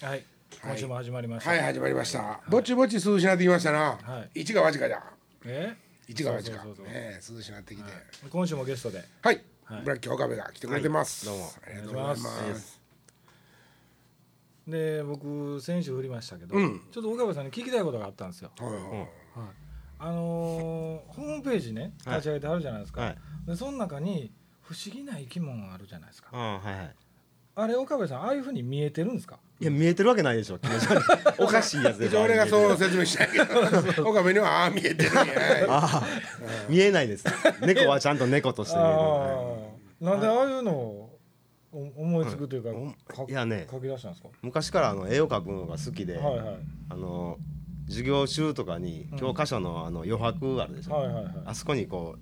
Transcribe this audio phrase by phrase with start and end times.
[0.00, 0.24] はい
[0.62, 5.02] 今週も始まりました、はい始まりました、ぼちぼち涼しなってきましたな、は一が間近じゃ
[5.44, 5.76] え？
[6.06, 6.94] 一が間近そうそうそうそう。
[6.94, 7.90] ねえ涼しなってきて。
[8.30, 9.02] 今週もゲストで。
[9.22, 9.82] はい、はい。
[9.82, 11.38] ブラッキー岡部が来てくれてます、はい。
[11.38, 12.80] どうもありがとうございます。
[14.68, 16.82] で僕先週振りましたけど、うん。
[16.92, 18.52] ちょっと岡部さんに聞きたいことがあったんですよ。
[18.56, 19.08] はいはい
[19.98, 22.16] あのーホームページねはい。
[22.16, 23.18] 立ち上げてあるじゃないですか、はい。
[23.46, 26.28] でその中に不思議な生き物あるじゃないですか。
[26.32, 26.94] ああはいはい
[27.54, 29.38] あれ岡部さんああいうふうに見えてるんですか？
[29.60, 30.58] いや見えてるわけないでしょ
[31.38, 33.38] おかしいやつで一応俺がそう説明したいけ
[33.94, 36.02] ど岡部にはああ見えてるああ
[36.68, 37.24] 見えないです。
[37.60, 38.92] 猫はちゃんと猫として見える。
[40.00, 41.18] なんでああいうのを
[41.72, 43.66] お思いつくというか、はいやね。
[43.70, 44.28] 書き出したんですか？
[44.42, 46.56] 昔からあの絵を描くのが好きで、はいはい。
[46.90, 47.38] あの
[47.88, 51.34] 授業中とかにうん教科書のあの余白あるでしょ、はいはいはい。
[51.46, 52.20] あそこにこう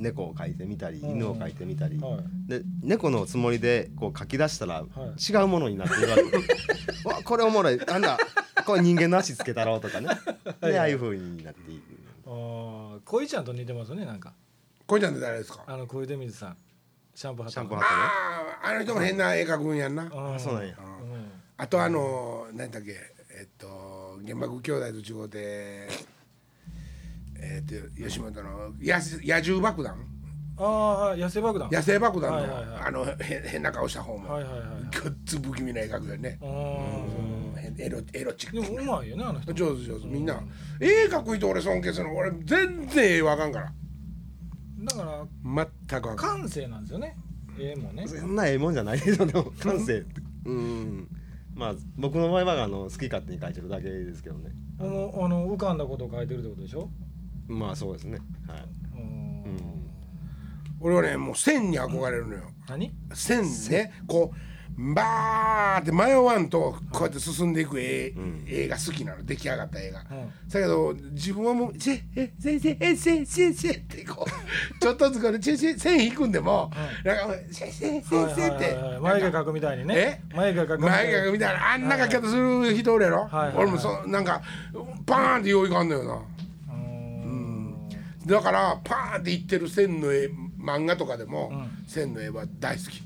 [0.00, 1.10] 猫を描いてみたりうん。
[1.16, 2.48] 犬を描いてみたり、はい。
[2.48, 4.86] で猫のつもりでこう描き出したらは
[5.18, 6.22] 違うものになっているわけ。
[7.08, 7.76] わこれおもろい。
[7.78, 8.18] なんだ
[8.66, 10.08] これ人間の足つけたろうとかね。
[10.60, 11.82] でああいう風になっていく。
[12.26, 14.32] ああ恋ちゃんと似てますねなんか。
[14.86, 15.62] こいちゃんって誰ですか？
[15.66, 16.56] あの小出水さん。
[17.14, 20.08] シャンプー貼ったシャンプーあ貼ああの人も変な絵描くんやんな。
[20.12, 20.74] ああそうなんや。
[21.56, 22.92] あとあの何だっけ？
[23.38, 25.88] えっと原爆兄弟と違うて
[27.42, 29.96] えっと吉本の野野獣爆弾？
[30.58, 31.70] ああはい野生爆弾。
[31.72, 32.80] 野生爆弾の、はいはいはい。
[32.88, 34.60] あのへ変な顔した方も、はいはいはい。
[35.02, 36.38] ごっつ不気味な絵描くよね。
[36.42, 37.56] あー。
[37.56, 38.60] 変エロエロチック。
[38.60, 39.54] でもうまいよねあの人。
[39.54, 40.06] 上手上手。
[40.06, 40.38] みんな
[40.78, 43.72] 絵描く人俺尊敬するの俺全然絵わかんから。
[44.84, 47.16] だから全くわかん感性なんですよね。
[47.58, 48.06] 絵もね。
[48.06, 50.04] そんなええもんじゃないでしょでも感性。
[50.44, 51.08] うん。
[51.54, 54.50] まあ僕の場合はあの好き勝手に描いてるだけですけどね。
[54.78, 56.90] あのあの浮かんだことを書いてるってことでしょ？
[57.50, 58.18] まあそうですね。
[58.46, 58.64] はい。
[60.82, 62.42] 俺はねもう線に憧れるのよ。
[62.68, 62.90] 何？
[63.12, 63.92] 線ね。
[64.06, 68.14] こうバーって迷わんとこうやって進んでいく絵,、
[68.46, 69.22] 絵が好きなの。
[69.22, 70.00] 出来上がった絵が。
[70.10, 70.48] うん。
[70.48, 74.30] だけど自分はもう「せえせせえせせせ」ってこう
[74.80, 76.70] ちょっとずつこれせせ線引くんでも
[77.04, 78.98] なんか「せせせせ」はいはいって。
[79.02, 80.22] 眉毛描くみたいにね。
[80.30, 80.34] え？
[80.34, 81.72] 眉毛描くみたい前がみたいな。
[81.72, 84.40] あんな書き方する人おるやろ、はいはいはい俺もそなんか
[85.04, 86.14] パーンって用意があんのよな。
[86.14, 86.39] うん
[88.30, 91.84] だからパーンっていってる線の絵漫画とかでも、うん。
[91.86, 93.02] 線の絵は大好き。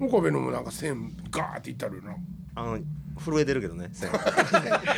[0.00, 2.16] 岡部のもなんか線ガーっていったるよな。
[2.54, 2.78] あの
[3.18, 4.10] 震えてるけどね線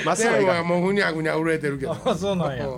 [0.05, 1.93] ま っすぐはもうふにゃふにゃ震えてるけど。
[1.93, 2.69] あ そうなんや。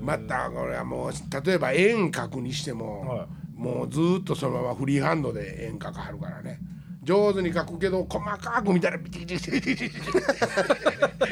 [0.00, 1.12] またこれはもう
[1.44, 3.28] 例えば円描くにしても、はい。
[3.60, 6.60] もうずーっとそのままフリーハンドで円描かはるからね。
[7.02, 10.00] 上手に描くけど細かく見たらビチビチビチビチビチ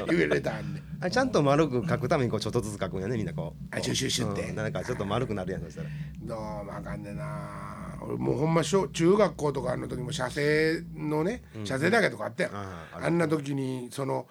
[0.08, 3.76] 言えれたんであちゃんと丸く描くためにこうちょっとずつ描くんやねみんなこう。
[3.76, 4.42] あシュシュシュって。
[4.42, 4.56] うん。
[4.56, 5.88] なんかちょっと丸くなるやんそしたら。
[6.22, 7.98] どうもあかんねんな。
[8.02, 14.26] 俺もうほんま小中学校とかの時も写生のね写生だけとかあったやん、あああんな時にその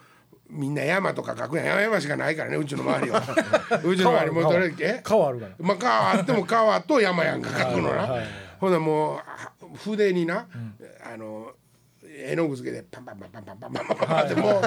[0.49, 3.21] みんな山とか描くやん山々しかないからねうちの周りは
[3.83, 5.55] うちの周りもうどれえ川あるから。
[5.59, 8.27] まあ川あっても川と山やんか描くのな、はいはいはい
[8.61, 9.23] ほんならもうは
[9.75, 10.47] 筆にな、
[11.11, 11.53] あの
[12.13, 14.61] 絵の具付けでパンパンパンパンパンパンパンパンパンってもう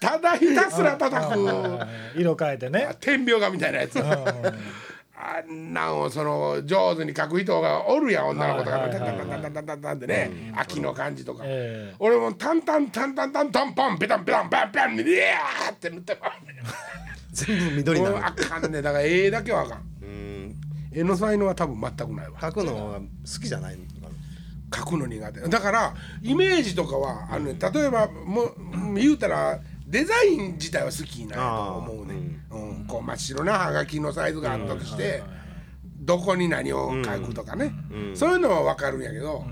[0.00, 1.80] ただひたすら叩く
[2.16, 11.44] 色変えてね天描画みたいなやつあんなんをその上手に描く人がおるやん女の子とかはいはいはいタンタンタンタンタンタンタンってね秋の感じとか
[11.98, 16.30] 俺もタンタンタンタンタンタンパンペタンペタンパンパンいやーって塗ってまう
[17.32, 19.82] 全部緑になるあかんねだから絵だけはあかん
[20.94, 23.04] 絵の才能は多分全くないわ描くのが好
[23.40, 23.78] きじゃない
[24.80, 32.14] の描くの苦手だからイメージとかはあの、ね、例えばもう言うたらデザイン自体は好きなんやと思うね、
[32.50, 32.86] うん。
[32.86, 35.22] こう真っ白なはがきのサイズがあったとして、
[35.98, 37.74] どこに何を書くとかね、
[38.14, 39.44] そういうのは分かるんやけど、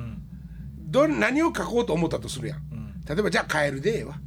[0.78, 2.60] ど何を書こうと思ったとするやん、
[3.06, 4.12] 例えばじゃあカエルでええわ。
[4.12, 4.20] はい。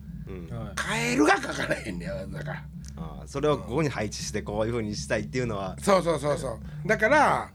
[0.76, 2.64] カエルが書かないへんねやだから。
[2.96, 5.76] ああそれをここに配置してこういうふうにしたいっていうのは。
[5.82, 6.88] そうそうそうそう。
[6.88, 7.50] だから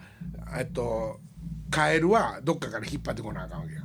[0.58, 1.20] えっと
[1.70, 3.82] カエルはどっかから引っ張ってこなあかんわけよ、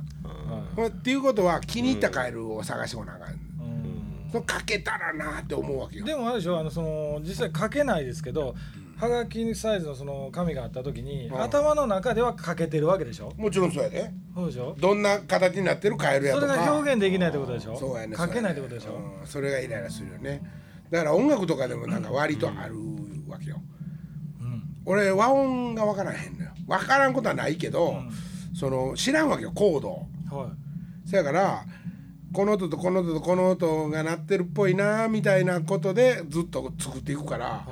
[0.76, 4.30] ほんっていうことは気に入ったカエルを探してこなあかん、うん。
[4.32, 6.04] その書けたらなって思うわけよ。
[6.04, 8.54] でもあれでしょあのその実際書けないですけど
[8.96, 11.42] はがきサイズのその紙があった時にん。
[11.42, 13.32] 頭の中では書けてるわけでしょ。
[13.36, 14.10] もちろんそうやで。
[14.34, 14.76] そうでしょ。
[14.78, 16.52] どんな形になってるカエルやそとか。
[16.54, 17.76] れが表現できないってことでしょ。
[17.76, 18.94] そうやね書けないってことでしょ。
[18.94, 19.26] うん。
[19.26, 20.42] それがイライラするよね。
[20.90, 22.76] だから音楽とかでもなんか割とある
[23.26, 23.60] わけよ、
[24.84, 28.02] 俺和音が分からへんのよ分からんことはないけど、
[28.54, 29.88] その知らんわけよコード。
[29.88, 30.50] をは
[31.06, 31.64] そやから
[32.32, 37.66] この音とこの音とこの音が鳴ってるっぽいなみたいなことでずっと作っていくから、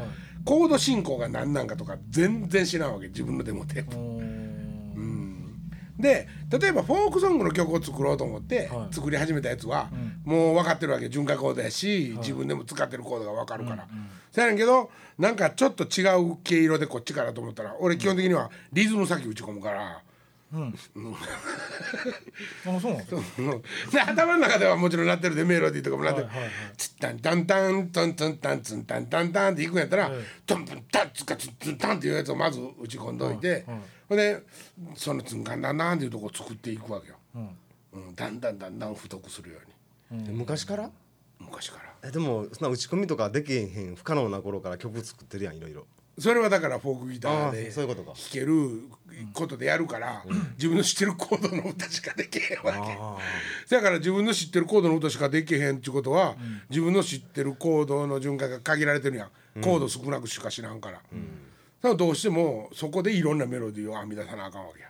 [0.44, 3.82] コード進行が何なんかとか全然知らんわけ自分のでもってい。
[3.82, 3.96] うー。
[3.96, 4.21] ん
[6.02, 8.94] で例えばフォークソングの曲を作ろうと思ってはい。
[8.94, 9.88] 作り始めたやつは、
[10.25, 11.08] もう分かってるわけ。
[11.08, 13.88] 純化コードやし、自分でも使ってるコードが分かるから、
[14.31, 20.02] そやねんけどなんかちょっと違う毛色でこっちからと思ったら俺基本的にはリズム先打ち込むから。
[20.54, 20.90] あそうなんです
[23.16, 23.22] か？
[23.38, 23.62] うん。
[23.90, 26.26] で頭の中ではもちろんなってるでメロディーとかもなってる。
[26.26, 33.64] はいはいはい「ツッタンタンタントントンタンツンタンタンタン」っていくんやったらはい「トントンタンツカツンツンタン」っていうやつをまず打ち込んどいて
[34.08, 34.43] ほんで
[34.94, 37.16] そのツンカンダンダンっていうとこを作っていくわけよ。
[37.34, 38.14] うん。
[38.14, 39.58] だんだんだんだん太くするよ
[40.10, 40.31] うに。
[40.31, 40.90] 昔から？
[41.38, 42.08] 昔から。
[42.08, 45.87] えでもそんな打ち込みとかできへん不可能な頃から曲作ってるやんいろいろ
[46.18, 48.16] それはだからフォークギターあでーそういうことか。
[48.16, 48.82] 弾ける
[49.32, 50.22] ことでやるから、
[50.56, 52.78] 自分の知ってるコードの歌しかできへんわけ。
[53.00, 53.16] あ
[53.70, 56.36] だから自分の知ってるコードの歌しかできへんっていうことは、
[56.68, 59.24] 自分の知ってるコードの順化が限られてるや
[59.56, 64.88] ん、コード少なくしか知らんから、だからどうしてもそこでいろんなメロディーを編み出さなあかんわけや。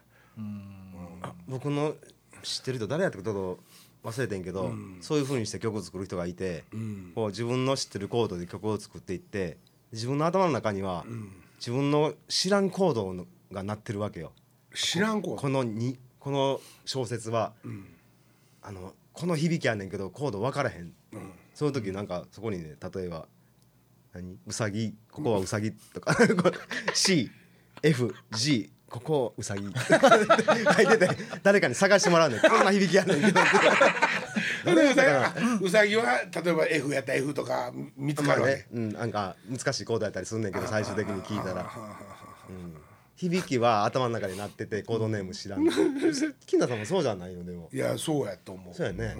[1.23, 1.95] あ僕の
[2.43, 3.61] 知ってる人誰やったかちょっと
[4.09, 6.65] 忘れてんけど、そういうふうにして曲を作る人がいて、
[7.15, 9.57] こう自分の知ってるコードで曲を作っていって
[9.93, 11.05] 自分の頭の中には、
[11.59, 14.33] 自分の知らんコードのが鳴ってるわけよ。
[14.75, 17.53] 知らんコーこのにこの小説は、
[18.63, 20.93] あのこの響きやねんけどコード分からへん、
[21.55, 23.27] そういう時なんかそこにね例えば
[24.15, 24.39] 何？
[24.47, 26.13] うさぎ ここはうさぎとか。
[27.83, 29.63] CFG ここうさぎ。
[29.65, 31.09] 書いてて
[31.43, 32.41] 誰かに探してもらうねん。
[32.41, 33.41] こんな響きやねんけど
[35.61, 41.71] うさぎは例えば F やったら F とか見つかるわけ、まあね、うん、なんか難しいコードやったりすんねんけど最終的に聞いたら、
[42.49, 42.77] うん、
[43.17, 45.69] 響きは頭の中になっててコードネーム知らん
[46.47, 47.69] 金田 さんもそうじゃないのでも。
[47.73, 48.75] いやそうやと思う。
[48.75, 49.17] そうやね、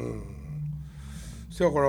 [1.51, 1.89] そやから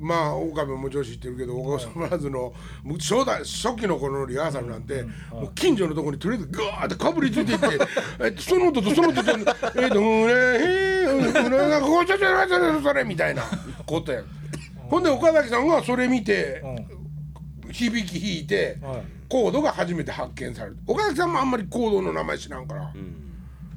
[0.00, 7.66] まあ岡部ももちろん知ってるけど岡部サマーズのもう初代初期の頃のリハーサルなんて、もう近所のところにとりあえずガーってかぶりついていって
[8.20, 9.30] えその音とその音と
[9.80, 13.42] 「えっとうねへちょちょちょちょそれ」みたいな
[13.86, 14.22] ことや
[14.88, 16.62] ほんで岡崎さんがそれ見て
[17.70, 18.78] 響き弾いて、
[19.28, 22.92] コードが初めて発見される岡崎さんもあんまりコードの名前知らんから、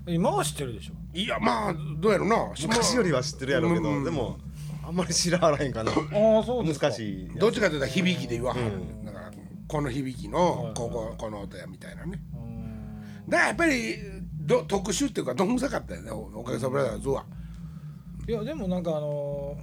[0.07, 4.37] 今は知ってるでしょいやまあどうやろな昔よりは知ってるやろうけど、でも
[4.83, 8.71] あんまり知らはらへんかなああそう難しいどっちかというと響きで言わはる、
[9.05, 9.31] だから
[9.67, 12.21] この響きのこここの音やみたいなね
[13.27, 13.95] だからやっぱり
[14.45, 17.25] ど特殊っていうかどんくさかったよねおおかげさまブラザーズは。
[18.27, 19.57] いやでもなんかあの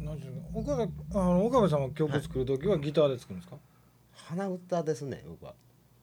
[0.00, 0.82] ーなんていうの岡部
[1.14, 3.58] あの岡部さんは曲作る時はギターで作るんですか、
[4.12, 5.54] 鼻歌ですね僕は。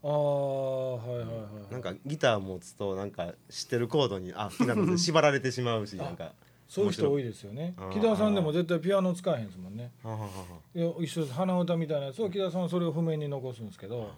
[0.04, 1.34] ああはいはいは
[1.70, 6.34] いなんかギター持つとなんか知ってるコードにあ好きなので 縛られてしまうしなんか。
[6.68, 7.76] そういう人多いですよね。
[7.94, 9.92] 木田さんでも絶対ピアノ使えへんですもんね。
[10.02, 10.30] はははは。
[10.74, 11.34] いや一緒です。
[11.34, 14.10] 鼻歌みたいなやつを木田さんはそれを譜面に残すんですけど、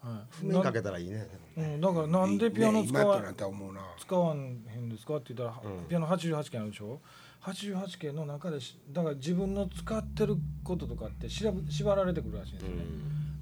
[0.00, 1.26] はい、譜面かけたらいいね。
[1.56, 3.80] うん、だからなんでピアノ使わ,、ね今となっては思うな。
[3.98, 5.16] 使わんへんですか？
[5.16, 7.00] って言ったら、ピアノ88件あるでしょ
[7.42, 12.84] ？88件の中でしだから自分の使ってることとかってしら縛られてくるらしいんですよね、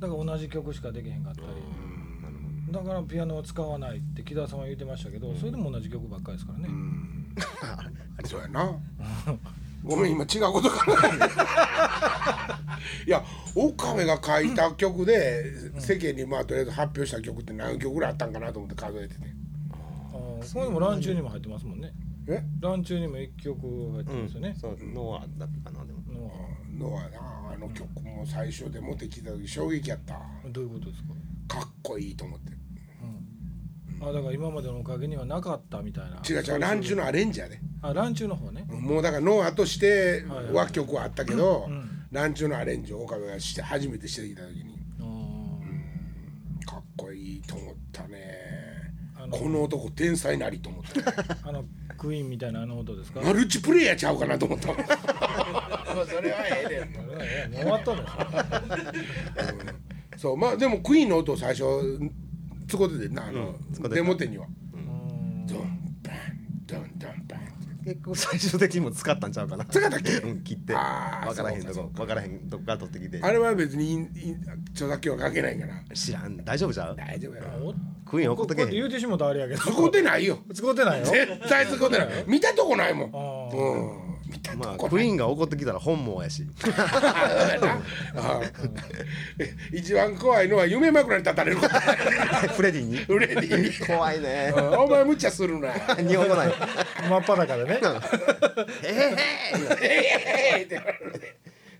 [0.00, 1.46] だから同じ曲しかできへんかったり、
[2.72, 6.68] だからピアノを使わないって木田さんは言ってましたけど、それでも同じ曲ばっかりですからね、
[8.24, 8.70] そうやな。
[9.84, 12.45] ごめん今違うこと考えて
[13.06, 13.24] いや
[13.54, 19.20] 岡部が書いた曲で世間にまあとりあえず発表した曲って何曲ぐらいあったんかなと思って数えてて。
[20.12, 21.92] あーこれでもランチューにも入ってますもんね。
[22.28, 22.42] え？
[22.60, 23.58] ランチューにも1曲
[23.92, 26.02] 入ってますよね、そうノアだったかなでも。
[26.12, 26.32] のは
[26.78, 30.20] のはなあの曲も最初で持ってきた時衝撃やった。
[30.50, 31.02] どういうことです
[31.48, 32.52] か、かっこいいと思って。
[33.98, 36.20] あだから今までのおかげにはなかったみたいな。
[36.28, 37.58] 違う違うランチューのアレンジやで。
[37.80, 44.78] あランチューの方ね、もうだからノアとしてはいはいは曲はあったけど、んランチューのアレンジを岡部がして初めてしてきた時に。
[45.00, 48.56] あかっこいいと思ったね。
[49.30, 51.64] この男天才なりと思った、ね、ーあの
[51.98, 53.20] クイーンみたいなあの音ですか？
[53.20, 54.68] マルチプレイヤーちゃうかなと思った。
[54.68, 54.74] そ
[56.20, 57.96] れはええで終わったん。
[57.96, 58.02] で
[59.42, 59.72] すよ
[60.16, 61.64] そうまあでもクイーンの音を最初
[62.68, 63.94] 使っててんなあの、使ってた。
[63.96, 64.46] デモ店には。
[64.74, 65.46] うん。
[65.46, 65.58] ドン
[66.02, 66.16] バン
[66.66, 67.25] ドンドン
[67.86, 69.64] 結構最終的にも使ったんちゃうかな。
[69.64, 70.14] 使ったっけ？
[70.14, 70.74] うん切って。
[70.74, 73.20] あー分からへんとこ分からへんとこから取ってきて。
[73.22, 74.08] あれは別に
[74.72, 75.80] 著作権はかけないから。
[75.94, 76.36] 知らん。
[76.44, 76.96] 大丈夫ちゃう？
[76.96, 77.68] 大丈夫やろ。
[77.68, 77.74] お
[78.04, 78.70] クイーン怒ってとけへん。
[78.70, 79.60] 言うてしもたらあれやけど。
[79.60, 80.40] 使うてないよ。
[80.52, 81.06] 使うてないよ。
[81.06, 82.08] 絶対使うてない。
[82.26, 83.10] 見たとこないもん。
[83.56, 84.05] うん
[84.56, 86.44] まあクイーンが怒ってきたら本望やし。
[88.16, 88.40] あ
[89.72, 91.74] 一番怖いのは夢枕に立たれること
[92.54, 92.98] フレディに？
[92.98, 93.80] フレディ。
[93.80, 94.52] に怖いね。
[94.56, 94.74] うん。
[94.80, 95.72] お前無茶するな。
[95.72, 96.48] 日本語ない。
[97.08, 97.80] 真っ裸でね。
[98.82, 98.92] えへ
[99.82, 100.80] ええって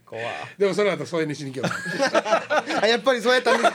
[0.05, 0.21] 怖
[0.57, 3.73] でもその後添い寝しに来よったあやっぱりそうやったんです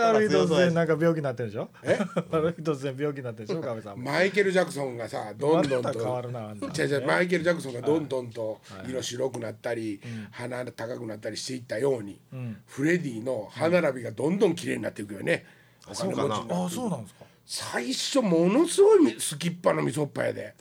[0.00, 1.68] ある日突然なんか病気になってるでしょ？
[1.82, 1.98] え？
[2.30, 3.60] ある日突然病気になってるでしょ？
[3.60, 12.20] 亀さんマイケル・ジャクソンがさどんどんと、変わるな違う違うマイケル・ジャクソンがどんどんと色白くなったり、鼻高くなったりしていったように、
[12.66, 15.44] フレディの歯並びがどんどん綺麗になっていくよね、
[15.88, 16.36] あそうかな。
[16.36, 17.24] あそうなんですか。
[17.44, 20.54] 最初ものすごいすきっぱのみそっぱやで。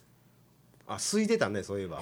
[0.93, 2.01] あ空いてたねそういえば、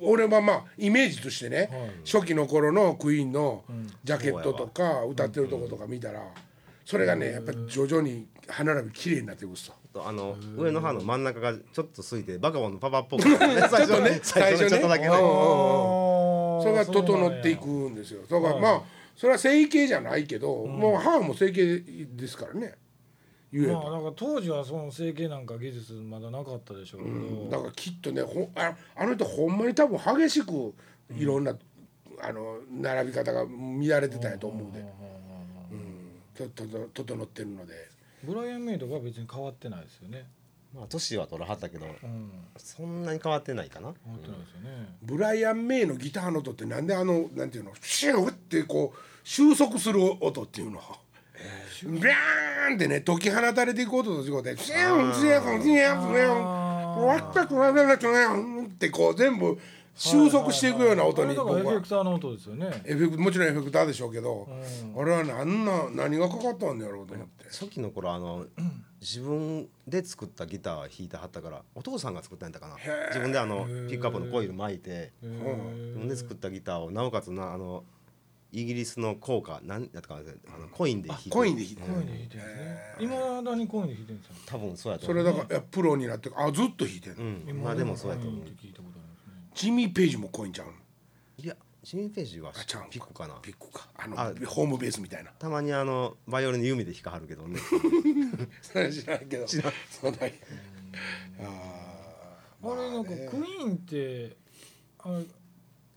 [0.00, 1.68] 俺はまあイメージとしてね、
[2.04, 3.64] 初期の頃のクイーンの
[4.04, 6.22] ジャケットとか歌ってるとことか見たら、
[6.84, 9.72] それがねやっぱり徐々に歯並び綺麗になっていくさ。
[9.92, 14.20] あの上の歯の真ん中がちょっと空いてバカボンのパパっぽくなってね最初ね。
[14.22, 15.08] 最初ねちょっとだけね。
[15.08, 16.62] うんうんうん。
[16.62, 18.22] それが整っていくんですよ。
[18.28, 18.82] だからまあ
[19.16, 22.74] それは整形じゃないけど、もう歯も整形ですからね
[23.52, 30.74] 言えば、まあなんか当時はその整形なんか技術まだなかったでしょうけど、だからきっとねほああの人ほんまに多分激しく
[31.16, 31.56] いろんな、
[32.22, 34.80] あの並び方が乱れてたんやと思うで、
[35.72, 37.90] うん、ととと整ってるので。
[38.22, 40.26] ブライアン・メイドが別に変わってないですよね。
[40.74, 42.30] まあ年は取らはったけどうん。
[42.58, 43.94] そんなに変わってないかな。
[44.04, 50.82] 変わってないですよね、ブライアン・メイのギターの音ってなんであのなんていうのシューってこう収束する音っていうの？
[51.86, 59.58] ビャーンってね解き放たれていく音と違うてシューンシュンシュンシュンわったくわららんってこう全部
[59.94, 64.48] 収束していくような音にエフェクターの音ですよねエフェクもちろんエフェクターでしょうけど
[64.96, 68.46] あれはなんな何がかかったんだろうと思って初期の頃あの
[69.00, 72.76] 自分で作ったギター弾いてはったからお父さんが作ったんやったかな
[73.08, 75.34] 自分であのピックアップのコイル巻いて自
[75.98, 77.84] 分で作ったギターをなおかつなあの
[78.52, 80.20] イギリスの効果なんやったかな
[80.54, 82.78] あのコインで弾いてコインで弾いてコインで弾いてるんですね。
[83.00, 84.34] 今だにコインで弾いてるんですよ。
[84.46, 85.24] 多分そうやとそ思う。
[85.24, 87.62] れだからいやプロになってあずっと弾いてるうん。
[87.62, 88.40] まあでもそうやと思う。
[88.42, 90.66] 聞いたことあるんですねジミー・ペイジもコインちゃう？
[90.66, 90.72] の
[91.38, 93.34] いやジミー・ページはあちゃうんピックかな。
[93.40, 93.88] ピックか。
[93.96, 95.30] あのあホームベースみたいな。
[95.30, 97.58] たまにあのバイオリンの弓で弾かはるけどね。
[98.60, 99.46] それは知らんけど。
[99.46, 100.30] そうなんや。
[101.40, 102.72] あー。
[102.72, 104.36] あれなんかクイーンって
[104.98, 105.22] あの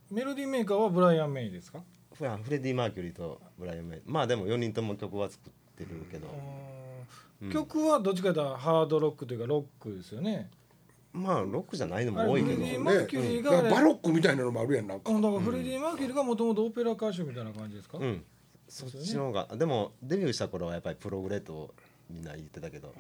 [0.10, 1.80] メロディーメーカーはブライアン・メイですか？
[2.14, 6.28] フラフレディ・マーキュリーとブライアン・メイまあでも4人とも曲は作ってるけど。
[6.28, 10.50] あー曲はどっちかというとハードロックというかロックですよね。
[11.12, 12.56] まあロックじゃないのも多いけど。
[12.56, 15.12] フレディ・マーキュリーだからがバロックみたいなのもあるやんなんか。
[15.12, 18.24] うんだからフレディ・マーキュリーがもともとオペラ歌手みたいな感じですか、うん。
[18.70, 21.74] そっちの方がでもデビューした頃はやっぱりプログレと
[22.10, 22.94] みんな言ってたけど。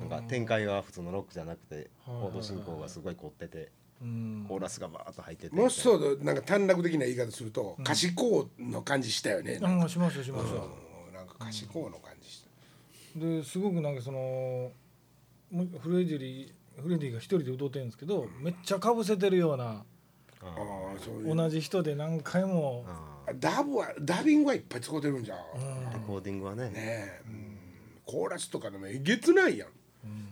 [0.00, 3.58] なんか展開が普通のロックじゃなくてコード進行がすごい凝ってて。
[3.58, 3.68] うん
[4.48, 5.54] コーラスがバーッと入ってて。
[5.54, 9.58] もしそうだなんか短絡的な言い方すると歌詞工の感じしたよね。
[9.58, 10.52] なんかあしますよします。
[10.52, 10.68] よ、
[11.08, 12.44] うんなんか歌詞工の感じし
[13.14, 13.20] た。
[13.20, 14.18] ですごくなんかその
[15.50, 19.84] もうフレディフレディが一人で歌ってるんですけどめっちゃかぶせてるようなあ
[20.44, 21.36] あそういう。
[21.36, 22.84] 同じ人で何回も。
[22.88, 25.38] あダブはダビングはいっぱい使うてるんじゃん。
[25.38, 26.64] ーレコーディングはね。
[26.70, 27.58] ねえうん。
[28.04, 29.68] コーラスとかでもえげつないやん。
[29.68, 30.28] うん。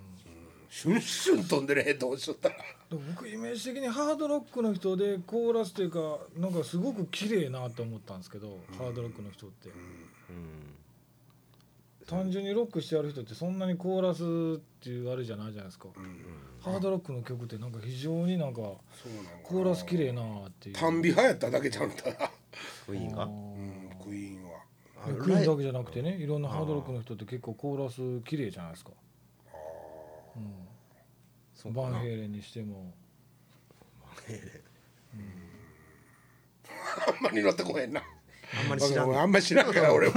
[0.69, 2.57] シュンシュン飛んでるヘッド落ちとったら
[2.91, 9.75] 僕イメージ的にハードロックの人でコーラスというかなんかすごく綺麗なと思ったんですけど、ハードロックの人って、うん。
[12.07, 15.87] 単純にロックしてやる人ってそんなにコーラスっていうあれじゃないじゃないですか、
[16.61, 18.69] ハードロックの曲ってなんか非常になんかそ
[19.09, 20.75] うなんかコーラス綺麗なっていう。
[20.75, 21.97] 短美派やっただけちゃうんだ。
[22.87, 23.25] クイーンが？
[23.25, 23.91] うん。
[24.03, 24.59] クイーンは。
[25.07, 28.91] でクイーンだけじゃなくてねいろんなハードロックの人って結構コーラス綺麗じゃないですか、
[30.37, 30.43] うん、
[31.67, 32.95] バンヘイレンにしても。
[37.07, 38.03] あんまり乗ってこへんな。
[38.63, 39.15] あんまり知らん。
[39.17, 40.15] あんまり知らんから俺も。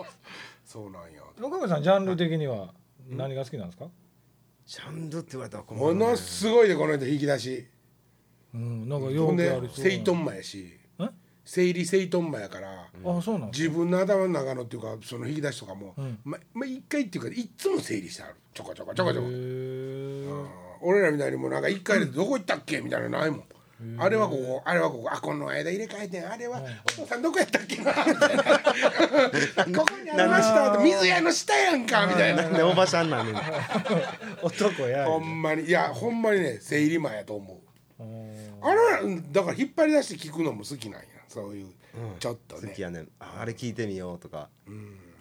[0.64, 2.74] そうなんや岡部さんジャンル的には
[3.08, 3.88] 何が好きなんですか、
[4.66, 6.06] ジャンルって言われたら困もるね。
[6.06, 7.66] のすごいでこの人引き出し。
[8.54, 10.78] うん、なんかよほんでくありそうセイトンマやし。
[10.98, 11.08] え？
[11.44, 13.50] 生理セイトンマやからあそうなん？
[13.50, 16.18] 自分の頭の中のっていうかその引き出しとかも、ん。
[16.24, 18.34] まま一回っていうかいっつも整理してある。
[18.52, 19.28] ちょこちょこちょこちょこ
[20.80, 23.44] 俺らみたいにもうなんか一回でどこ行ったっけみたいなのないもん。
[23.96, 25.08] あれはここあれはここ。
[25.08, 26.28] あこの間入れ替えてん。
[26.28, 27.92] あれはお父さんどこやったっけな？
[27.92, 28.42] みたいな
[29.78, 30.72] ここにありました。
[30.74, 32.42] って水屋の下やんかみたいな。
[32.42, 32.52] なん。
[32.54, 33.36] でおばちゃんなんねん
[34.42, 35.62] 男やほんまに。
[35.66, 37.60] いやほんまにね生理マンやと思
[37.98, 38.02] う。
[38.02, 38.58] うん。
[38.62, 41.06] あれうんだから引っ張り出して聞くのも好きなんや。
[41.28, 41.68] そういう
[42.18, 42.70] ちょっとね。
[42.70, 43.08] 好きやねん。
[43.20, 44.48] ああれ聞いてみようとか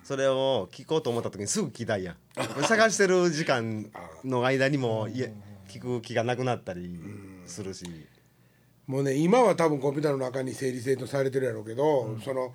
[0.07, 2.15] それを聞こうと思った時にすぐ聞きたいやん。
[2.63, 3.91] 探してる時間
[4.23, 5.33] の間にもいえ
[5.67, 6.97] 聞く気がなくなったり
[7.45, 7.85] するし。
[8.85, 12.53] もうね今は多分コンピューターの中に整理整頓されてるやろうけど、その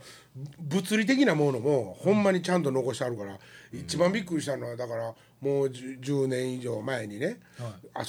[0.61, 3.39] 物理的なものもほんまにちゃんと残してあるから、
[3.71, 7.39] 一番びっくりしたのはだからもう 10, 10年以上前にね、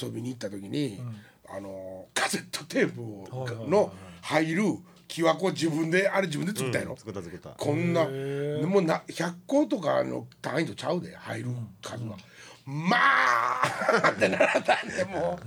[0.02, 1.02] 遊びに行った時に、
[1.46, 4.62] あのカセットテープの入る
[5.08, 7.50] 木はこう自分であれ自分で作ったやろ、作った作った。
[7.50, 11.50] こんなもうな100個とかの単位とちゃうで入る
[11.82, 12.16] 数が、
[12.64, 15.38] まあってならたんでも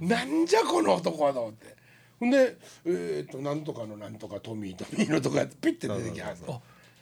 [0.00, 0.04] う。
[0.04, 1.76] なんじゃこの男はと思って。
[2.20, 6.60] ほんでえっ、となんとかのなんとかトミートミーのとかピッて出てきはるあ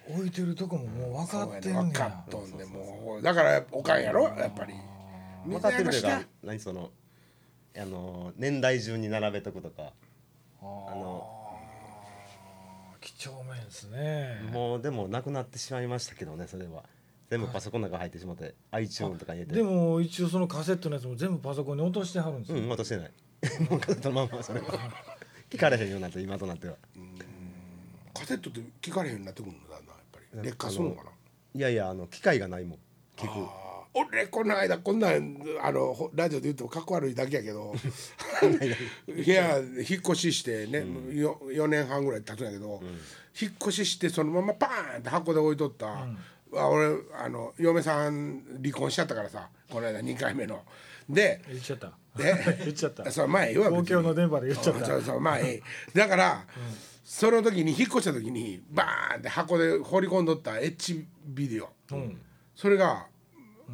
[0.09, 1.83] 置いてるとこももう分かってんねや。
[1.85, 3.23] ね分かっとんでもう。
[3.23, 4.25] だからおかんやろ？
[4.25, 4.75] やっぱり。
[5.47, 6.91] 分かってるというか何その
[7.79, 9.93] あの年代順に並べとくとか。
[10.61, 11.46] あのー
[13.17, 14.43] 几帳面ですね。
[14.53, 16.85] もうでもなくなってしまいましたけどねそれは。
[17.31, 19.55] 全部パソコンの中入ってしまって iTune とかに入れて。
[19.57, 23.11] でも一応そのカセットのやつも全部パソコンに落としてはるんですよ、うん落としてない。
[23.71, 24.67] もうカセットのまんまそれは。
[25.51, 26.77] 聞かれへんようになって今となっては。
[28.15, 29.83] カセットって聞かれへんようになってくるのだなやっ
[30.13, 30.43] ぱり。
[30.43, 31.11] 劣化するのかな。
[31.55, 32.79] いやいやあの機械がないもん。
[33.17, 33.66] 聞く
[33.99, 37.75] 俺この間こんなんあのほラジオで言ってもかっこ悪いだけやけど
[39.07, 40.85] 部屋引っ越ししてね、
[41.15, 42.83] よ4年半ぐらい経つんやけど、
[43.41, 46.07] 引っ越ししてそのままパーンって箱で置いとった、
[46.55, 50.63] あ俺あの嫁さん離婚しちゃったからさこの間2回目の。
[51.09, 51.93] で言っちゃった。
[52.17, 52.35] で
[52.65, 53.11] 言っちゃった。
[53.11, 54.87] それ前言わ公共の電波で言っちゃった。
[54.87, 55.63] そうそうまあえ
[55.95, 55.99] え。
[55.99, 56.45] だから、
[57.05, 61.71] その時に引っ越した時にバーンって箱で放り込んどったエッチビデオ、
[62.55, 63.07] それが、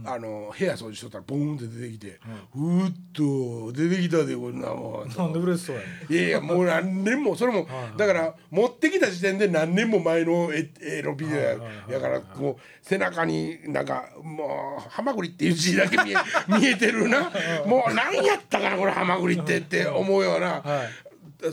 [0.05, 2.21] あの部屋掃除しとったらボーンって出てきて、
[2.55, 5.09] うーっと出てきたでこんなもん。
[5.09, 11.57] なんで嬉しそうやいやいやもう何年もそれもだから持ってきた時点で何年も前の絵絵のビデオや
[11.91, 16.17] やからこう背中になんかもう「ハマグリ」っていう字だけ見え
[16.49, 17.31] 見えてるな。
[17.67, 20.63] もう何やったかなこれハマグリってって思うような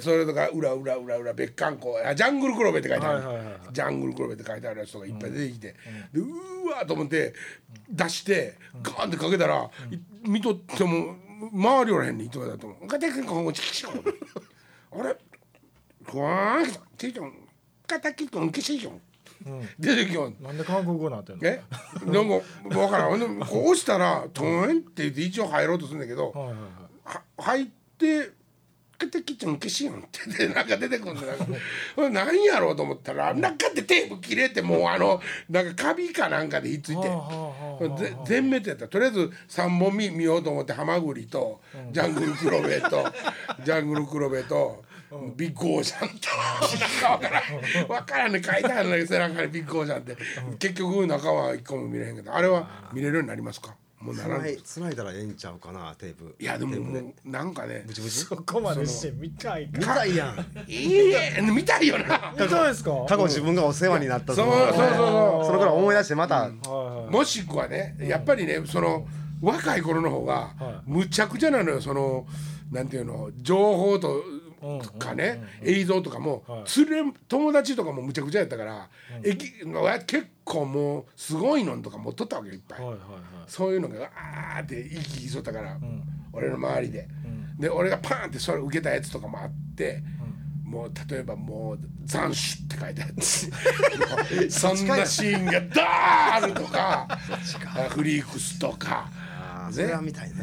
[0.02, 2.00] それとか裏裏裏裏別館校。
[2.06, 3.26] あジャングルクロベって書いてある。
[3.26, 5.68] はいはいはいジャングルクロベって書いてあるやつとかいっぱい出てきて。
[6.14, 7.34] でうーわーと思って
[7.90, 11.16] 出してガーンってかけたらい見とっても
[11.52, 12.88] 周りおらへんねん糸だと思う。
[12.88, 14.04] ガタキコンチキション
[15.00, 15.16] あれ？
[16.04, 16.66] ふわーん
[16.98, 17.34] チキション
[17.88, 19.02] ガタキコンキシション
[19.80, 20.36] 出てきよん。
[20.42, 21.48] なんで韓国語になってんの？
[21.48, 21.62] え？
[22.06, 23.40] なんか分からん。
[23.40, 26.62] こう押したら「トーン」って言って一応入ろうとするんだけどはいはいはい。
[27.06, 27.66] は入っ
[27.98, 28.32] て
[29.00, 31.22] 「ガタキチョンキシヨン」ってでなんか出てくるんだ
[31.98, 37.10] なん何やろうと思ったら中でテープ切れてもうあのなんかカビかなんかでひっついて
[38.26, 38.88] 全滅やった。
[38.88, 43.06] とりあえず3本見見ようと思ってハマグリとジャングルクロベと
[43.64, 44.84] ジャングルクロベと
[45.36, 46.30] ビッグオーシャンと
[47.08, 47.88] なんか分からん。
[47.88, 48.42] 分からんね。
[48.44, 50.18] 書いてあるんだけど背中にビッグオーシャンって。
[50.60, 53.76] 結局中は一個も見れへんけどあれは見れるようになりますか？
[54.02, 58.20] もうならつないだらええんちゃうかなテープやでももうなんかねブチブチ？
[58.20, 59.78] そこまでして見たいか。
[59.78, 60.72] 見たいやん。
[60.72, 62.34] いいえ見たいよな。
[62.40, 62.92] 見たいですか？
[63.08, 65.46] 過去自分がお世話になったそうそうそうそう。
[65.48, 69.08] そのから思い出してまた、はいはいもしくはねやっぱりねその
[69.42, 71.82] 若い頃の方がはむちゃくちゃなのよ。
[71.82, 72.26] その
[72.72, 74.24] なんていうの情報と
[75.00, 76.86] かね映像とかもはい。
[76.86, 78.90] 連れ友達とかもむちゃくちゃやったから
[79.24, 79.52] えき
[80.06, 82.80] 結構もうすごいのとか持っとったわけよいっぱい。
[83.48, 84.10] そういうのが
[84.56, 85.78] あーって生き生きしとったから
[86.34, 87.08] 俺の周りで。
[87.60, 90.02] で俺がパーンってそれ受けたやつとかもあって。
[90.64, 93.22] もう例えばもう「斬首」って書いてあって
[94.52, 97.08] そんなシーンがダーンとか
[97.90, 100.36] フリークスとかあーそれは見たいね。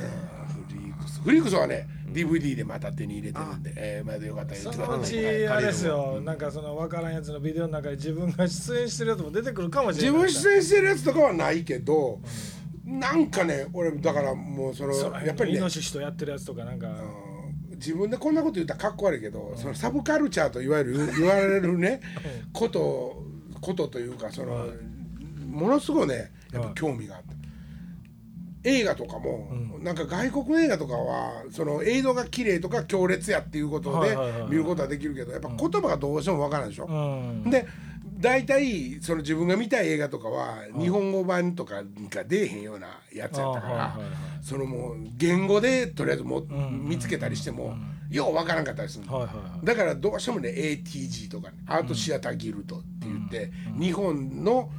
[0.68, 1.20] フリークス。
[1.20, 6.20] フリークスはね DVD でまた手に入れてるんでえーまだよかったら言ってくださいそのうちあれですよ。
[6.22, 12.20] なんかその分からんやつのビデオの中で自分が出演してるやつも出てくるかもしれない自分出演してるやつとかはないけど
[12.84, 16.88] なんかね俺だからもうそのやっぱりねイノシシとやってるやつとかなんか。
[16.88, 17.26] うん。
[17.76, 22.00] 自分でこんなこと言ったらかっこ悪いけど、そのサブカルチャーといわゆる言われるね、
[22.54, 23.22] こと
[23.60, 24.66] ことというかその、
[25.46, 27.45] ものすごいねやっぱ興味があった。
[28.66, 29.48] 映画とかも、
[29.80, 34.16] なんか外国の映画とかはその映像が綺麗とか強烈やっていうことで
[34.48, 36.86] 見ることはできるけどやっぱ言葉がどうしてもわからんでしょ。
[36.86, 37.50] うん。
[37.50, 37.66] で
[38.18, 43.98] 大体その自分が見たい映画とかは日本語版とかが出えへんようなやつやったから
[44.40, 47.76] そのもう言語でとりあえずもう見つけたりしても
[48.10, 49.04] ようわからんかったりする
[49.64, 54.70] だからどうしてもね ATG とかねアートシアターギルドって言って日本の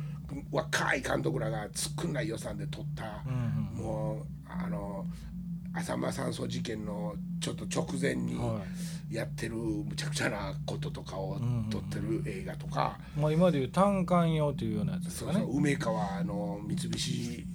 [0.51, 3.23] 若い監督らが少ない予算で撮った
[3.73, 5.05] もうあの
[5.73, 8.61] 浅間山荘事件のちょっと直前には
[9.11, 12.97] やってるむちゃくちゃなこととかを撮ってる映画とか。
[13.15, 15.45] まあ今でいう単管用というようなやつですかね。
[15.47, 17.45] 梅川の三菱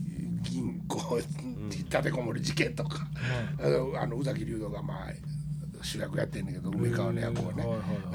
[0.43, 1.19] 銀行
[1.69, 3.07] 立てこもり事件とか、
[3.59, 5.07] あのあの宇崎竜斗がまあ
[5.83, 7.65] 主役やってんだけど梅川の役をね、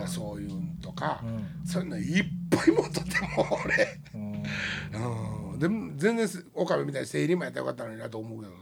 [0.08, 1.24] そういうんとか、
[1.66, 5.54] うそういうのいっぱい持っとってもう俺、うん。
[5.54, 8.58] うん、でも全然岡部みたいに整理もやったらよかったのになと思うけどさ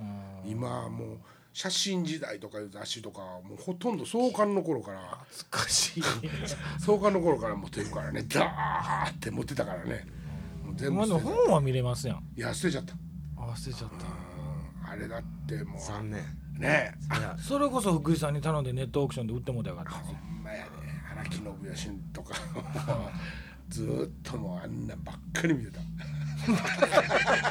[0.00, 0.04] う
[0.46, 0.50] ん。
[0.50, 1.18] 今はもう
[1.52, 5.18] 写真時代とかいう雑誌とかもうほとんど創刊の頃から
[5.52, 6.02] 難しい。
[6.80, 8.22] 創刊の頃から持ってるからね。
[8.22, 10.06] ダーって持ってたからね。
[10.64, 12.24] もう全部本は見れますやん。
[12.36, 12.94] いや捨てちゃった。
[13.36, 13.96] あ捨てちゃった。
[13.96, 14.92] うん。
[14.92, 15.80] あれだってもう。
[15.80, 16.22] 残念
[16.58, 16.94] ね。
[17.14, 20.18] えいやそれこそ福井さんに頼んでネットオークションで売ってもたらよかったんですよ。
[20.22, 20.70] ほんまやね。
[21.12, 22.34] 荒木信義とか。
[23.68, 25.80] ずーっともうあんなんばっかり見てた。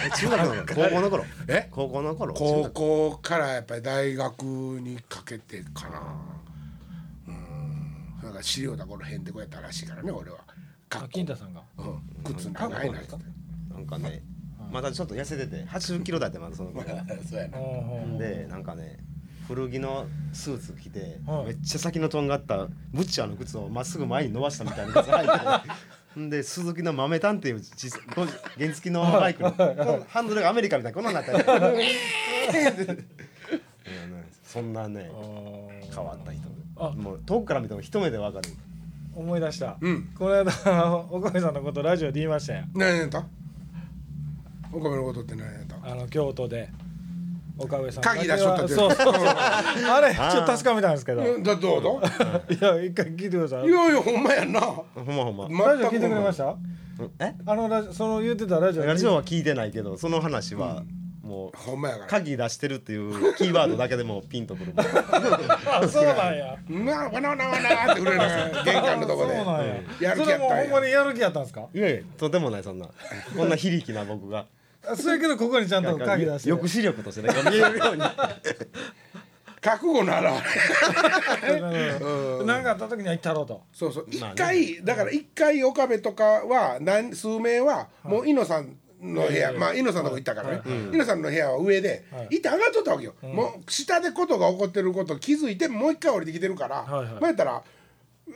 [0.03, 0.65] え中学の頃？
[0.73, 1.25] 高校の頃？
[1.47, 1.67] え？
[1.71, 2.33] 高校の頃？
[2.33, 6.01] 中高学校からやっぱり大学にかけてかな。
[7.27, 8.21] うん。
[8.23, 10.39] だから資料だこの辺でこうやったらしいからね俺は。
[11.11, 11.61] 金太さんが？
[11.77, 12.23] うん。
[12.23, 13.11] 靴長いなって。
[13.71, 14.23] なんかね
[14.71, 15.63] まだちょっと痩せてて。
[15.65, 16.85] 80キロだってまだその頃
[17.29, 18.17] そうやな。
[18.17, 18.97] でなんかね
[19.47, 21.45] 古着のスーツ着て、はい。
[21.45, 25.27] めっちゃ先のとんがったブッチャーの靴をまっすぐ前に伸ばしたみたいな靴履い
[26.15, 27.61] てん で鈴木の豆炭っていう
[28.57, 29.51] 原付のバイクの。
[30.09, 31.43] ハンドルがアメリカみたいなこんなんなったり。
[34.43, 35.09] そんなね
[35.93, 36.41] 変わった人。
[36.77, 36.89] あ。
[36.91, 38.49] もう遠くから見ても一目でわかる。
[39.15, 40.09] 思い出した、うん。
[40.17, 42.71] この間岡部さんのことラジオで言いましたやん。
[42.75, 43.25] 何やった？
[44.77, 46.69] 岡部のことって何やったあの京都で
[47.59, 49.25] 岡部さん鍵出しとったってそうそうそう。
[49.27, 51.23] あれちょっと確かめたんですけど。
[51.23, 51.43] いうん。
[51.43, 53.65] だどうぞや一回聞いてください。
[53.67, 54.61] いやいやほんまやんな。
[54.61, 56.55] ほんまほんま、ラジオ聞いてくれました？
[57.19, 57.33] え？
[57.45, 60.83] あのラジその言ってたラジオラジオは聞いてないけどその話は
[61.23, 62.07] もうほんまやから。
[62.07, 64.73] 鍵出してるっていうキーワードだけでもピンとくる
[65.89, 66.57] そうなんや。
[66.69, 69.35] なわなわなわなって震えながら玄関のとこで。
[69.35, 69.75] そうなんや。
[69.99, 70.63] やるそれもう気やったんや。
[70.63, 71.65] ほんまにやる気やったんですか？
[71.73, 72.87] いやいやとてもないそんな。
[73.35, 74.39] こんな非力な僕が。
[74.39, 74.45] あ
[74.95, 76.49] そうやけどここにちゃんと鍵出して。
[76.49, 78.03] 抑止力としてね見えるように。
[79.59, 80.33] 覚悟なら
[82.39, 83.63] うんなんかあった時には行ったろうと。
[83.73, 84.07] そうそう。
[84.09, 89.51] 一回だから一回岡部とかは何数名はもう猪野さんの部屋。
[89.53, 90.61] まあ猪野さんのとこ行ったからね。
[90.65, 92.27] 猪野さんの部屋は上ではい。
[92.29, 93.15] 行って上がっとったわけよ。
[93.21, 96.83] もう下でことが起こってること気づいてもう一回降りてきてるから。
[96.83, 97.13] はいはい。
[97.13, 97.63] まあやったら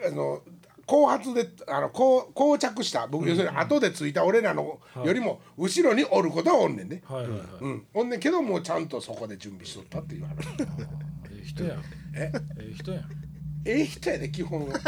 [0.05, 0.41] あの
[0.85, 7.01] 後発であのこう膠着した僕要するに後でついた俺らのよりも後ろにおることはおんねんね。
[7.07, 7.39] はいはいはい。
[7.61, 7.87] うん。
[7.93, 10.35] おんねんけどもうちゃんとそこで準備しとったっていう話。
[11.31, 11.79] ええ人やん。
[12.15, 12.31] え？
[12.59, 13.30] ええ人やん
[13.63, 14.79] ええ人やで基本は。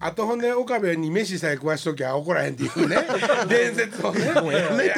[0.00, 2.96] あとほんで岡部に飯さえ食わしときゃ怒らへんっていうね。
[3.48, 4.30] 伝説をね。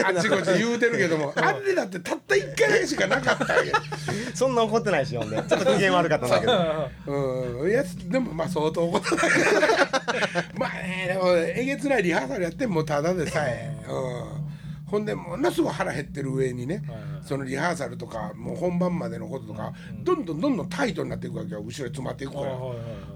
[0.04, 3.72] あっちこっち言うてるけどもあれだってたった一回だけしかなかったわけ。
[4.34, 5.36] そんな怒ってないしほんで。
[5.36, 6.90] ちょっと機嫌悪かったんだけど。
[7.06, 7.70] うん。
[7.70, 9.16] いやでもまあ相当怒った
[10.58, 13.74] まあねでもえげつないリハーサルやってもうただでさえ。
[13.88, 14.50] うん
[14.90, 16.83] ほんでものすごい腹減ってる上にね、
[17.22, 19.72] そのリハーサルとかもう本番までのこととか、
[20.03, 21.61] どんどんどんどんタイトになっていくわけよ。
[21.61, 22.57] 後ろに詰まっていくから、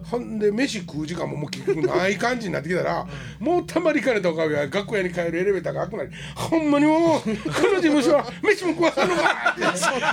[0.04, 3.06] ほんで飯食う時間ももう結局ない感じになってきたら
[3.40, 9.52] もうたまりかねたおかげは学校屋に帰るエレベーターが開くなりほんまにもうこの事務所は 飯も食わさんのか。
[9.52, 9.62] って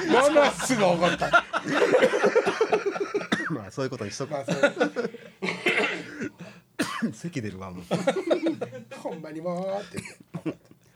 [0.07, 1.45] ものすぐ怒った。
[3.51, 4.73] まあそういうことにしとくまあそう。
[7.13, 7.83] 席出るわもう。
[8.97, 10.03] ほんまにもうって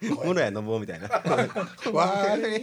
[0.02, 1.10] 言って室屋信夫みたいな。
[1.94, 2.62] 悪い。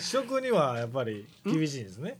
[0.00, 2.18] 食にはやっぱり厳しいですね。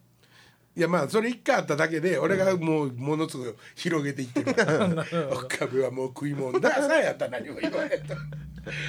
[0.76, 4.54] いやまあそれ一回あっただけで俺がもうものすごい広げていってる。
[4.54, 4.86] から
[5.32, 6.58] 岡部はもう食い物。
[6.58, 7.96] ださえやったら何も言わへんと。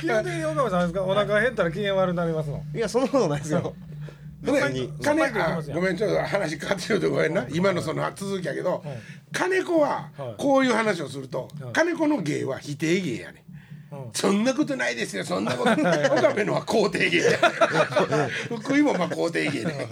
[0.01, 1.03] 基本的に岡部さんですか？
[1.03, 3.75] お腹減ったら機嫌悪くなりますのいやそんなことないですよ。
[5.01, 5.31] 金
[5.73, 7.45] ごめんちょっと話変わってるとごめんな。
[7.51, 8.97] 今のその続きやけど、はい
[9.35, 10.35] 金子ははい。
[10.37, 11.73] こういう話をすると、はい。
[11.73, 13.43] 金子の芸は否定芸やね、
[13.91, 14.09] うん。
[14.13, 15.75] そんなことないですよそんなこと。
[15.75, 16.05] ない。
[16.05, 17.17] 岡部のは肯定芸。
[17.17, 17.37] や
[18.57, 19.85] 福井もまあ肯定芸だけ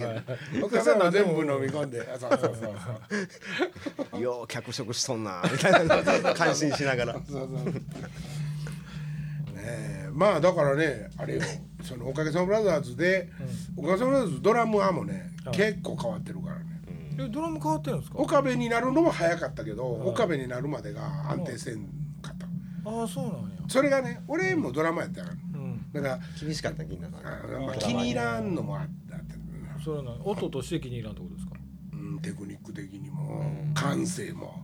[0.58, 2.00] ど岡部は全部飲み込んで。
[2.00, 2.74] あそうそうそう
[4.10, 4.20] そう。
[4.20, 6.34] よう脚色しとんなみたいな。
[6.34, 7.12] 感心しながら。
[7.14, 7.72] そうそうね
[9.56, 10.08] え。
[10.12, 11.42] まあだからねあれよ。
[11.82, 13.28] そのおかげさまブラザーズで、
[13.76, 15.56] おかげさまブラザーズドラムはもうね、はい。
[15.56, 16.73] 結構変わってるからね
[17.18, 18.18] えドラム変わってるんですか？
[18.18, 21.84] 岡部になるのも早かったけど、岡部になるまでが安定せん
[22.22, 22.46] かった、
[22.90, 23.38] ああそうなんや。
[23.68, 25.92] それがね俺もドラマやったからうん。
[25.92, 27.22] だから厳しかった銀河さん
[27.66, 29.34] まあ、気に入らんのもあったって、
[29.84, 30.10] それはな。
[30.24, 31.52] 音として気に入らんってことですか？
[31.92, 34.62] うん、テクニック的にも感性も。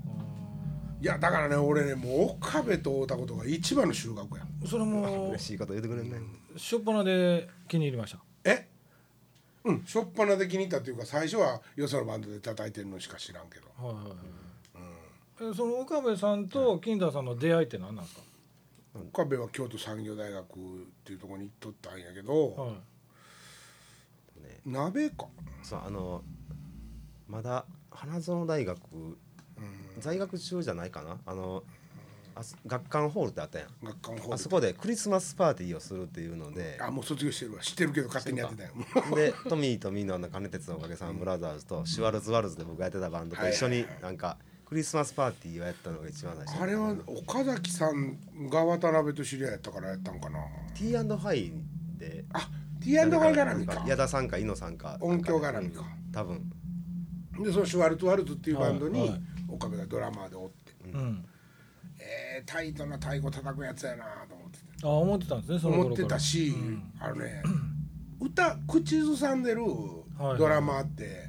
[1.03, 4.45] いやだからね俺ねもう岡部と会うたことが一番の収穫や。
[4.67, 6.19] それも嬉しいこと言ってくれんね
[6.59, 8.19] しょっぱなで気に入りました。
[8.19, 8.30] え
[9.65, 13.67] うんしょっぱなで気に入ったっていうか最初はよそのバンドで叩いてるのしか知らんけど。
[13.77, 14.17] はいはいはい。
[15.53, 18.23] えその岡部さんと金田さんの出会いって何なんですか？
[19.09, 20.47] 岡部は京都産業大学っ
[21.05, 22.73] ていうところに行っとったんやけど、はい。
[24.67, 25.27] 鍋か。
[25.63, 26.23] そうあの
[27.29, 28.79] まだ花園大学
[29.99, 31.19] 在学中じゃないかな。
[31.25, 31.63] あの
[32.35, 33.69] あそ学館ホールってあったやん。
[33.85, 34.35] 学館ホール。
[34.35, 36.79] あそこでクリスマスパーティーをするっていうので。
[36.81, 37.61] あもう卒業してるわ。
[37.61, 38.71] 知ってるけど勝手にやってたよ。
[39.15, 50.39] でトミーとミーのの金鉄のおかげさんブラザーズとシュワルツワルツで僕がやってたバンドと一緒になんかクリスマスパーティーをやったのが一番最初あれは岡崎さんが渡辺と知り合いやったからやったんかな。
[50.75, 51.53] T& ファイ
[51.99, 52.25] で。
[52.33, 52.49] あ
[52.81, 53.85] T&Y 絡みか。
[53.87, 54.97] 矢田さんか猪野さんか。
[55.01, 55.83] 音響絡みか。
[55.83, 56.51] うん多分。
[57.43, 59.21] でそのシュワルツワルツっていうバンドにはいはい。
[59.49, 60.73] 岡部がドラマーでおって。
[60.93, 61.25] うん
[62.11, 64.65] えー、タイトな太鼓叩くやつやなと思ってて。
[64.83, 66.55] あ思ってたんですねその頃思ってたし、
[66.99, 67.43] あのね
[68.21, 69.63] 歌口ずさんでる
[70.19, 70.39] はい。
[70.39, 71.29] ドラマーって、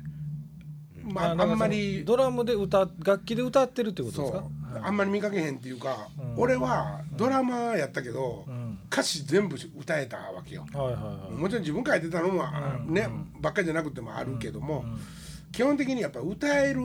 [1.03, 4.39] まあ、あなんまりドラムで歌楽器で歌ってるってことですか？
[4.39, 8.79] そう、あんまり見かけへんっていうか、俺はドラマーやったけど、ん。
[8.91, 12.43] 歌詞全部歌えたわけよ、はいはいはいもちろん自分書いてたのも、
[12.87, 13.07] ね
[13.39, 14.83] ばっかりじゃなくてもあるけども、
[15.53, 16.81] 基本的にやっぱ歌える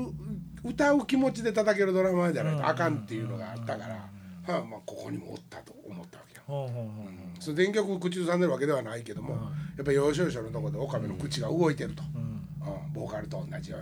[0.69, 6.43] 歌う気持ちで叩けるドラマーじゃないとあかんっていうのがあったから、はあまあ、ここにもおったと思ったわけよ。
[6.47, 7.43] ほうほうほう。
[7.43, 9.35] それ電極口ずさんでるわけではないけども、
[9.77, 12.93] やっぱ要所要所のところで岡部の口が動いてると、うん。
[12.93, 13.81] ボーカルと同じよう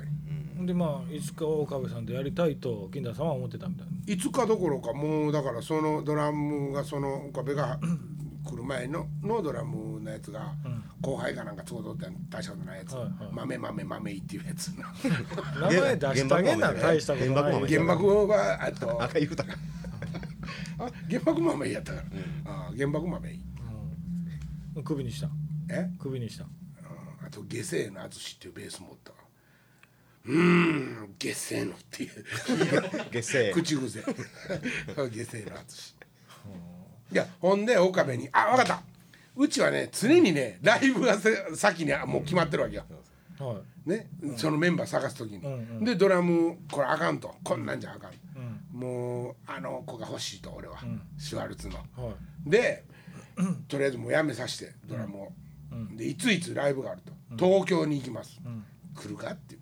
[0.61, 0.67] に。
[0.67, 3.93] でまあいつか岡部さんとやりたいと金田さんは思ってたみたいな。
[4.13, 7.79] いつかどころかもうだからそのドラムがその岡部が
[8.45, 10.55] 来る前ののドラムのやつが
[11.01, 12.93] 後輩かなんか都合取って大したことないやつ。
[12.93, 14.69] はいはい「豆豆豆い」っていうやつ。
[14.69, 14.93] な
[15.71, 17.69] 名前出してあげんな大したことない。
[17.69, 19.45] 原爆はあと赤言うた。
[19.45, 19.55] か
[20.79, 22.03] あ原爆豆やったか
[22.45, 23.41] ら、あ原爆豆い
[24.77, 24.85] うん。
[24.85, 25.29] 首にした。
[25.71, 25.89] え？
[25.99, 26.45] 首にした。
[27.25, 29.13] あと下世の淳っていうベース持った。
[29.13, 29.19] わ
[30.27, 32.25] うーん下世のっていう。
[33.13, 33.53] 下世。
[33.55, 34.01] 口癖。
[34.97, 35.94] 下世の淳
[37.13, 38.83] いやほんで岡部に「あ分かった。
[39.37, 42.85] うちはね常にねライブがせ先にもう決まってるわけよ、
[43.39, 43.91] はい。
[43.91, 45.49] ね、そのメンバー探す時に、んう
[45.81, 45.85] ん。
[45.85, 47.35] でドラムこれあかんと。
[47.43, 48.11] こんなんじゃあかん、
[48.73, 48.81] うん。
[48.81, 50.79] もうあの子が欲しいと俺は、
[51.19, 51.77] シュワルツの。
[51.77, 51.83] は
[52.47, 52.51] い。
[52.51, 52.85] で
[53.69, 55.33] とりあえずもうやめさせてドラムを、
[55.97, 57.13] でいついつライブがあると。
[57.37, 58.41] 東京に行きます、
[58.95, 59.57] 来るかって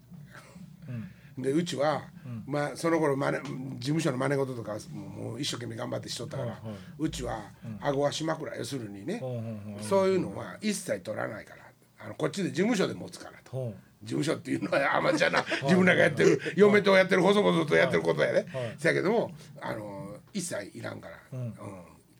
[1.38, 2.02] でうちは、
[2.46, 6.60] まあその頃マネ事務所の真似事とかもう一生懸命頑張ってしとったから、
[6.98, 9.22] うちは顎足枕要するにね、
[9.80, 11.62] そういうのは一切取らないから
[12.04, 13.50] あのこっちで事務所で持つからと。
[13.50, 18.74] ほ事務所っていうのは あんまじゃな自分らがやってる嫁とやってる細々とやってることやね、はい。
[18.76, 21.54] せやけどもあの一切いらんから、うん。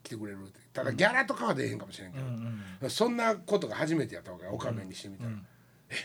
[0.01, 0.59] 来てくれるって。
[0.73, 2.19] ただギャラとかは出へんかもしれんけ
[2.81, 5.31] ど、そんなことが初めてやったわけ岡部にしてみたら、
[5.89, 5.95] え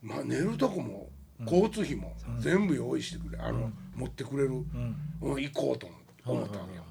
[0.00, 1.10] まあ寝るとこも
[1.44, 5.42] 交通費も全部用意してくれあの、持ってくれる、うん。
[5.42, 5.88] 行こうと
[6.24, 6.82] 思ったわけよ。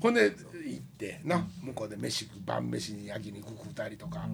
[0.00, 0.30] ほんで
[0.66, 4.28] 行ってな向こうで飯晩飯に焼肉食ったりとか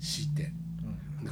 [0.00, 0.52] して、で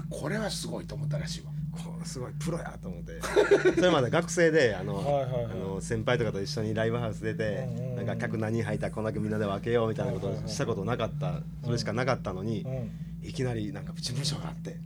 [0.09, 1.53] これはすごいと思ったらしいわ。
[1.73, 3.20] これすごいプロやと思って。
[3.77, 5.44] それまで学生であの,、はいはいはい。
[5.44, 7.96] あの先輩とかと一緒にライブハウス出て、うんうんうん。
[7.96, 12.90] なんか客何人入ったらこんだけみんなで分けようみたいなことをしたことなかった、それしかなかったのに、うん。
[13.23, 14.73] いきなりなんか事務所があって。
[14.73, 14.79] う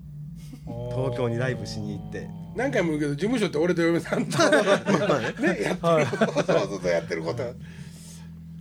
[0.64, 2.28] 東京にライブしに行って。
[2.56, 4.38] 何回も言うけど事務所って俺と嫁さんと
[5.42, 6.06] ねやってる。
[6.16, 7.42] そうそうそうやってること。
[7.42, 7.54] まん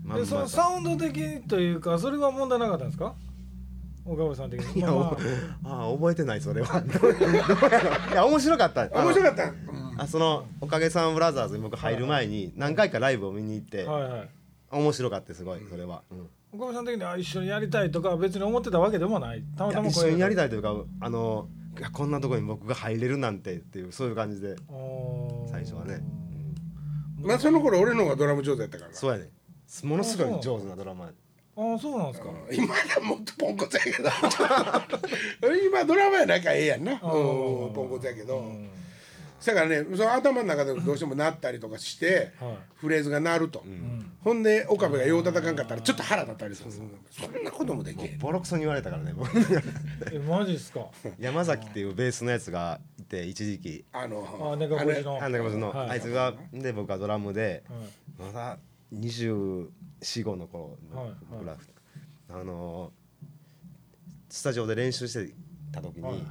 [0.05, 3.13] までそのサウンド的というかそれは問題なかったんですか？
[4.05, 4.79] 岡部さん的に。
[4.79, 5.17] いや、まあま
[5.71, 5.87] あ。
[5.89, 6.81] あ覚えてないそれは。
[6.81, 8.89] どうやろいや面白かった。
[8.89, 9.45] 面白かった。
[9.45, 9.53] あ
[9.99, 14.29] あそのおかげさんブラザーズに僕入る前に何回かライブを見に行って、あはいはい。
[14.71, 16.27] 面白かったすごいそれは、うん。
[16.59, 19.43] 岡部さん的には一緒にやりたいとかは別に思ってたわけでもない。
[19.55, 21.47] たまたま一緒にやりいたいというかあの
[21.91, 24.55] こんなところに僕が入れるなんてっていうそういう感じで。
[25.49, 26.01] 最初はね、
[27.21, 28.95] まあその頃俺の方がドラム上手やったからな。
[28.95, 29.29] そうやね。
[29.83, 31.11] ものすごい上手なドラマや。
[31.55, 32.29] ああそうなんですか。
[32.51, 34.09] 今だもっとポンコツやけど。
[35.67, 36.93] 今ドラマやなんかええやんな。
[36.93, 38.43] うんポンコツやけど
[39.45, 42.57] だからねその頭の中でどうしてもなったりとかしてはい。
[42.75, 43.63] フレーズが鳴ると。
[44.23, 46.71] ほんで岡部がよう叩かんかったらちょっと腹立ったりする。
[46.71, 46.81] そ
[47.29, 48.19] んなこともできへん。
[48.19, 49.13] ボロクソに言われたからね。
[49.15, 49.29] 僕
[50.11, 50.87] えマジっすか？
[51.19, 53.85] 山崎っていうベースのやつがいて一時期。
[53.91, 55.21] あのあネガポジの。
[55.23, 55.89] あなんかその、はい。
[55.91, 58.31] あいつがで僕はドラムで、はい。
[58.33, 58.57] まだ
[58.93, 59.67] 24、
[60.01, 61.15] 5の頃はいはい。
[61.31, 61.57] 僕ら、
[62.29, 62.91] あの
[64.29, 65.33] スタジオで練習して
[65.71, 66.23] た時に、はいはい。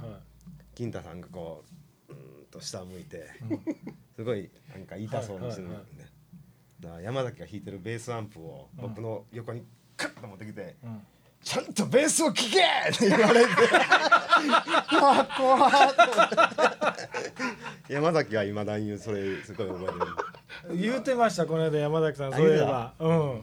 [0.75, 1.73] 金太さんがこう
[2.53, 3.27] と下向いて、
[4.15, 5.93] すごいなんか痛そうにしてるんで、はいはい
[6.83, 9.63] だから山崎が弾いてるベースアンプを僕の横に
[9.95, 11.01] カッと持ってきて「うん
[11.41, 13.51] ちゃんとベースを聴け!」って言われて。
[14.89, 15.71] 怖っ怖っ。
[17.89, 19.87] 山崎はいまだにそれすごい覚え
[20.69, 20.77] てる。
[20.77, 22.93] 言うてましたこの間山崎さんそういえば。
[22.99, 23.41] うん。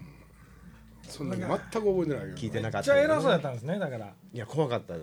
[1.03, 4.15] そんなの全く覚えてないけど聞いてなめっちかったけどゃ偉そうやったんですねだから。
[4.33, 5.01] いや怖かったよ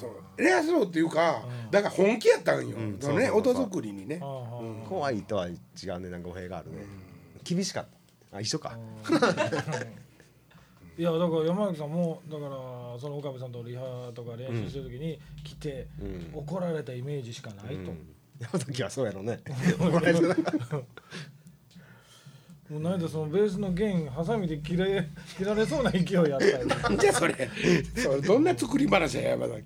[0.00, 0.42] あそう。
[0.42, 2.78] 偉そうっていうかだから本気やったんよ。
[2.78, 3.64] んそのねそうそうそう。
[3.64, 4.20] 音作りにね。
[4.88, 5.52] 怖いとは違
[5.96, 6.86] うねなんか語弊があるね。
[7.44, 7.88] 厳しかっ
[8.30, 8.38] た。
[8.38, 8.78] あ一緒か。
[10.98, 12.50] いやだから山崎さんもだから
[12.98, 16.30] その岡部さんとリハとか練習する時に来て、うん。
[16.34, 17.92] 怒られたイメージしかないと、
[18.38, 19.40] 山崎はそうやろね。
[22.68, 27.50] もうなんでそのベースの弦ハサミで切れ切られそうな勢いやったよなんじゃそれ。
[27.96, 29.64] それどんな作り話や山崎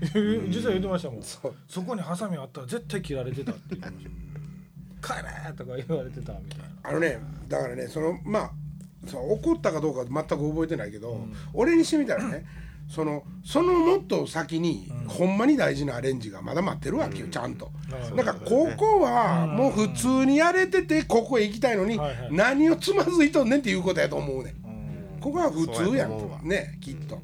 [0.00, 1.22] 実は言ってましたもん。
[1.22, 1.54] そう。
[1.68, 6.64] そこにハサミあったら絶対切られてたって言ってました帰れとか言われてたみたいな。
[6.82, 8.50] あのねだからねそのまあ
[9.06, 12.46] その怒ったかどうか全く覚えてないけど、俺にしてみたらね
[12.88, 17.70] そのそのもっと先に、ほんまに大事なアレンジがまだ待ってるわけよ、ちゃんと。
[18.10, 21.98] うんだからここはもう普通にやれててここへ行きたいのに
[22.30, 24.54] 何をつまずいとんねんっていうことやと思うねん。
[25.16, 25.20] うん。
[25.20, 26.40] ここは普通やん。
[26.42, 27.20] ねきっと。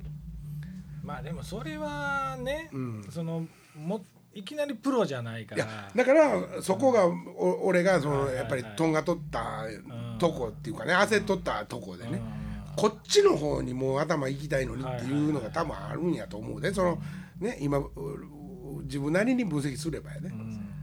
[1.11, 3.05] まあでもそれはね、ん。
[3.11, 3.45] その
[3.77, 9.65] もいきなりプロじゃないかいやらだからそこがお俺がそのやっぱりとんが取った
[10.21, 12.23] とこっていうかね焦っとったとこでねうん。
[12.77, 16.99] こっちの方にもう頭行きたいのにっていうのが多分あるんやと思うでその
[17.41, 20.33] ね今うう自分なりに分析すればやね。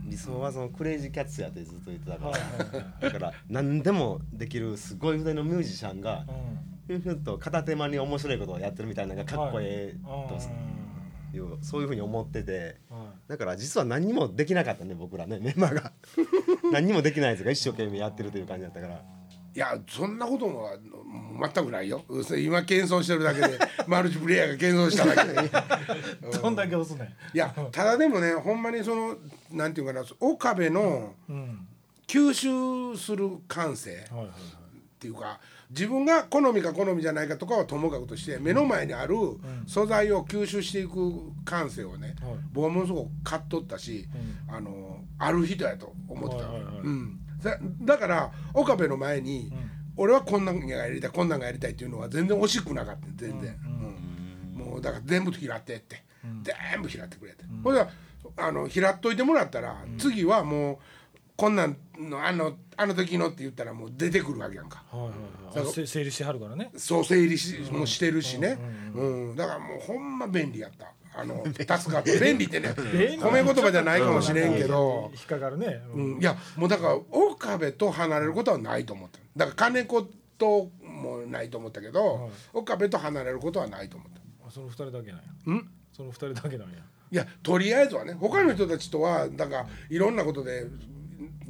[0.03, 3.01] 理想はそのクレイジーキャッツやってずっと言ってたから、はいはいはい。
[3.01, 9.97] だから何でもできるすごい腕のミュージシャンがうんふんふんと片手間に面白いことをやってるみたいなのがかっこええ
[11.31, 12.77] というそういうふうに思ってて
[13.27, 15.91] だから実は何にもできなかったね僕らね メンバーが。
[16.71, 19.01] 何にもできないやつが一生懸命やってるという感じだったから。
[19.55, 20.69] いやそんなことも
[21.53, 22.03] 全くないよ。
[22.37, 26.37] 今謙遜してるだけで マルチプレイヤーが謙遜しただけで。
[26.37, 29.17] どんだけ押すねいやただでもねほんまにその
[29.51, 31.67] なんていうかな岡部のうん。
[32.07, 32.33] 吸
[32.93, 35.39] 収する感性っていうか
[35.69, 39.15] 自分が好みか好みじゃないかとかはともかくとして目の前にある
[39.65, 42.35] 素材を吸収していく感性をね、はい。
[42.53, 44.07] 僕はものすごく買っとったし、
[44.49, 46.79] あのある人やと思ってた、はいはいはい。
[46.83, 49.51] うん、だだから岡部の前に、
[49.97, 53.77] 俺はこんなんがやりたいこんなんがやりたいっていうのは全然惜しくなかった全然、うん
[54.65, 56.03] もうだから全部拾ってって、
[56.71, 57.85] 全部拾ってくれて、ほんで
[58.37, 60.77] あの拾っといてもらったら、次はもう
[61.37, 64.83] こんなんのあのあの時のって言ったらもう出てくるわけやんか。
[64.91, 65.07] はいは
[65.63, 65.73] いはい。
[65.73, 66.71] せ整理してはるからね。
[66.75, 68.57] そう整理しもしてるしね、
[68.93, 70.91] うんだからもうほんま便利やった。
[71.19, 72.69] あの 助かった便利ってね
[73.19, 75.81] 褒め言葉じゃないかもしれんけど、引っかかるね。
[75.93, 76.17] ううん。
[76.17, 80.03] ん、いやもうだから岡部と離れることはないと思っただから金子
[80.37, 85.23] ともないと思ったけど、岡部と離れることはないと思ったあその二人だけなんや。
[85.47, 85.69] うん？
[85.91, 86.77] その二人だけなんや。
[87.09, 90.65] いやとりあえずはね他の人たちとはだからいろんなことで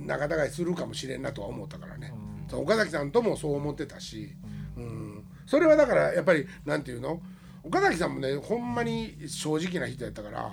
[0.08, 2.13] 仲違いするかもしれんなとは思ったからね、
[2.50, 4.34] そう岡崎さんともそう思ってたし、
[4.76, 5.24] うん。
[5.46, 7.22] それはだからやっぱりなんていうの？
[7.63, 10.52] 岡崎さんもねほんまに正直な人やったから、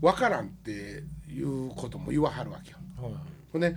[0.00, 2.78] 分からんっていうことも言わはるわけよ。
[3.00, 3.12] はい。
[3.52, 3.76] ほんで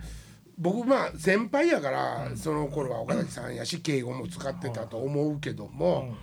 [0.58, 6.16] 僕まあ先輩やから、その頃は岡崎さんやし敬語も使ってたと思うけども、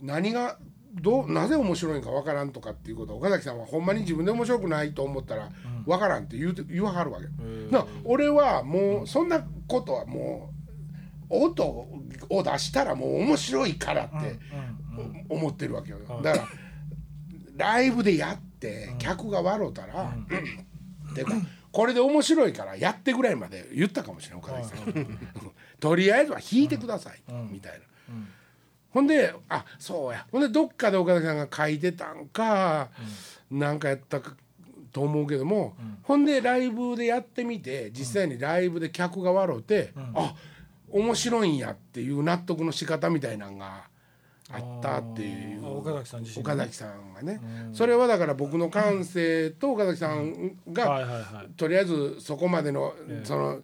[0.00, 0.58] 何が
[1.00, 5.50] どうなぜ面白いんかわからんとかっていうことを岡崎さんはほんまに自分で面白くないと思ったら
[5.84, 7.26] わからんって言うて言わはるわけ。
[7.70, 10.50] な俺はもうそんなことはも
[11.30, 11.64] う音
[12.30, 14.38] を出したらもう面白いからって
[15.28, 15.98] 思ってるわけよ。
[16.22, 16.48] だから
[17.56, 20.14] ライブでやって客が笑うたら、
[21.14, 21.24] で
[21.72, 25.18] これで面白いからやってぐらいまで言ったかもしれん岡崎さん。
[25.78, 27.72] とりあえずは弾いてください、みたい
[28.08, 28.14] な。
[28.96, 30.26] ほんであそうや。
[30.32, 32.88] ほんでどっかで岡崎さんが書いてたんか、
[33.50, 34.34] なんかやったか
[34.90, 40.34] と思うけども、ほんでライブでやってみて実際にライブで客が笑うて、あ
[40.88, 43.84] 面白いんやっていう納得の仕方みたいなんが
[44.50, 45.66] あったっていう。
[45.66, 47.38] あ岡崎さん自身岡崎さんがね、
[47.74, 53.60] それはだから僕の感性と岡崎さんが、とりあえずそこまでの、その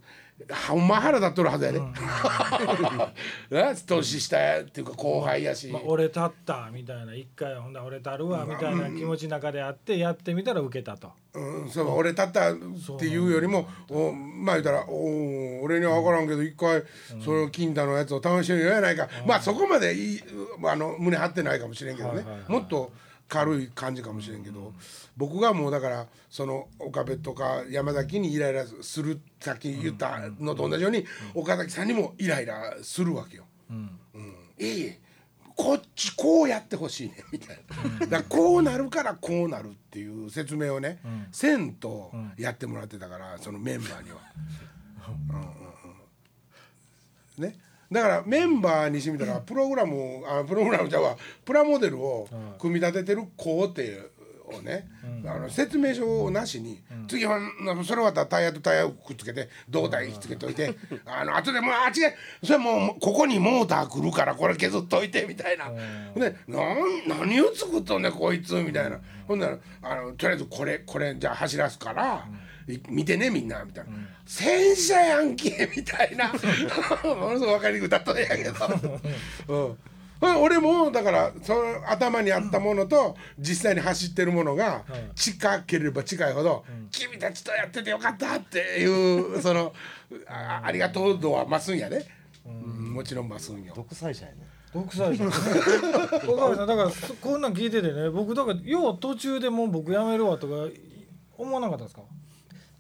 [0.69, 1.81] ほんま腹立っとるはずやで、
[3.51, 11.13] な年下っていうか後輩やし、まあ、俺立ったみたいな一回ほんだ俺たるわみたいな気持ちの中であってやってみたら受けたと。
[11.35, 12.57] うん、そう俺立ったっ
[12.99, 16.83] ていうよりもおまあ言うたらお俺には分からんけど一回
[17.25, 20.21] その金太のやつを試してみようやないか、まあそこまでいい
[20.65, 22.53] あの胸張ってないかもしれんけどね、はいはいはい。
[22.53, 22.93] もっと
[23.33, 24.75] 軽い感じかもしれんけど、
[25.17, 33.45] 僕がもうだからその岡部とか山崎にイライラするさっき言ったのと同じように、岡崎さんにもイライラするわけよ。
[33.71, 33.99] うん。
[34.59, 34.93] いい
[35.57, 37.25] こっちこうやってほしいね。
[37.33, 37.59] みたい
[38.01, 41.01] な、だこうなるからこうなるっていう説明をね、
[41.33, 44.19] せんとやってもらってたからそのメンバーには。
[45.09, 45.47] うんうん
[47.39, 47.45] うん。
[47.45, 47.59] ね、
[47.93, 52.29] だからメンバーにしてみたらプログラムをあプログラムじゃはプラモデルを
[52.59, 54.11] 組み立ててる子って
[54.57, 54.89] をね、
[55.27, 60.75] あの説明書をなしに、次はそれ終わったらタイヤとタイヤをくっつけて胴体ひっつけといて、
[61.07, 62.47] あの後でもうあ違う。
[62.47, 65.71] それもうここにモーター来るからこれ削っといてみたいな、
[66.15, 72.27] でなん何を作っとんねんこいつみたいな、ほんならあのとりあえずこれこれじゃあ走らすから。
[72.69, 73.91] い見てねみんなみたいな、
[74.27, 76.29] 戦車やんけみたいな。
[77.15, 78.59] ものすごく分かりにくい例えやけ
[79.49, 79.79] ど、
[80.21, 84.85] うん、俺もだからその頭にあったものと実際に走ってるものが
[85.17, 89.73] 近ければ近いほど「君たちとやっててよかった」っていう その
[90.29, 92.05] あありがとう度は増すんやね、
[92.47, 93.73] うん、もちろん増すんよ。
[93.75, 94.39] 独裁者やね。
[94.73, 95.25] 独裁者。
[95.25, 95.31] ね
[96.29, 100.55] 岡部さんだからそこんなん聞いててね僕だからよう途中でもう僕やめるわとか
[101.37, 102.03] 思わなかったですか？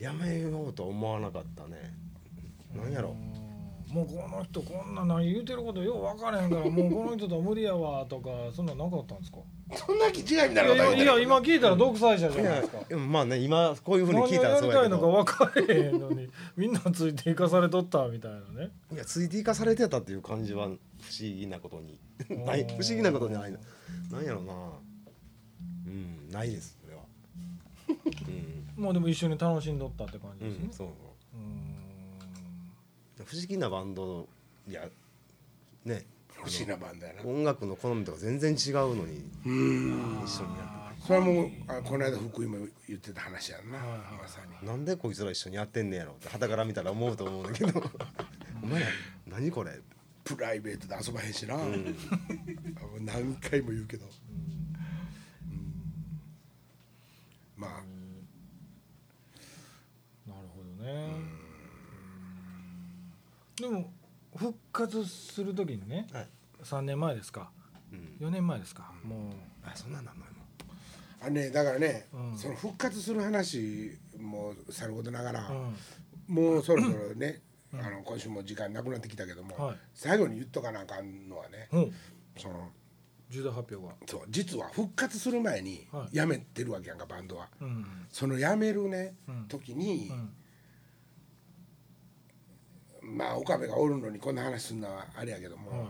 [0.03, 1.95] やめようと思わなかったね。
[2.75, 3.15] なんやろ。
[3.93, 9.39] もうこの人こんな何言うてることよう分からへんから もうこの人とは無理やわとかそんなんなかったんですか？
[9.77, 12.79] そんな気違いみたいなこといや今聞いたら独裁者じゃないですか。
[12.89, 14.81] でもまあね今こういうふうに聞いたらそうやけど。
[14.81, 18.71] たいのか分かれへんのにみんなついていかされとったみたいなね。
[18.93, 20.79] いやついていかされてたっていう感じは不思
[21.21, 21.99] 議なことに。
[22.47, 23.53] ない不思議なことじゃない。
[23.53, 23.59] な
[24.11, 24.55] なんやろな。
[25.87, 27.03] うんないですそれは
[28.77, 30.65] もうでも一緒に楽しんどったって感じですね。
[30.67, 30.91] うん、そうう。
[33.25, 34.29] 不思議なバンド
[34.69, 34.89] いや
[35.85, 36.05] ね。
[36.33, 37.23] 不思議なバンドやな。
[37.23, 39.25] 音楽の好みとか全然違うのに。
[39.47, 40.23] うん。
[40.25, 42.59] 一緒にやってそれはもうあこの間福井も
[42.89, 43.99] 言ってた話やんな、はいはい。
[44.23, 44.57] まさに。
[44.57, 47.83] てなんでこいつら一緒にやってんねやろって傍から見たら思うと思うんだけど。
[48.63, 48.87] お前ら
[49.27, 49.81] 何これ？
[50.25, 51.57] プライベートで遊ばへんしな、
[53.01, 54.13] 何回も言うけど、うん。
[57.57, 57.71] まあ
[60.31, 61.13] なるほどね
[63.63, 63.93] でも
[64.37, 66.29] 復活する時にねはい。
[66.65, 67.51] 3年前ですか。
[67.93, 68.27] うん。
[68.27, 68.93] 4年前ですか。
[69.05, 69.33] も
[69.65, 70.25] あそんなんなんの
[71.21, 72.37] あのねだからね、うん。
[72.37, 76.35] その復活する話もさることながら、ううん。
[76.35, 77.41] もうそろそろね、
[77.73, 79.77] あの今週も時間なくなってきたけども、はい。
[79.95, 81.79] 最後に言っとかなあかんのはね、う。
[81.83, 81.93] ん
[82.37, 82.71] その
[83.31, 83.95] 重大発表が。
[84.09, 86.17] そう実は復活する前にはい。
[86.17, 87.49] 辞めてるわけやんかバンドは。
[87.61, 88.07] うん。
[88.11, 89.45] その辞めるね、うん。
[89.47, 90.31] 時にう、ん
[93.03, 95.89] まあ岡部がおるのにこんな話すんのはあれやけども、はい。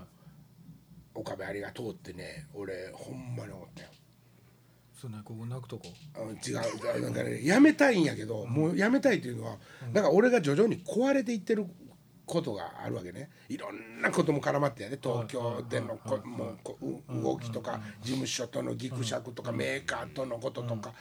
[1.14, 3.88] 岡部ありがとうってね俺ほんまに思ったよ。
[4.98, 5.84] そうねここ泣くとこ。
[6.14, 9.58] あ違うなんかねやめたいんやけど、もうやめたいというのは、
[9.92, 11.66] だから俺が徐々に壊れていってる
[12.24, 13.28] ことがあるわけね。
[13.48, 20.92] いろんなことも絡まってやね東京でのこもうこう動きとか事務所とのぎくしゃくとかメーカーとのこととか、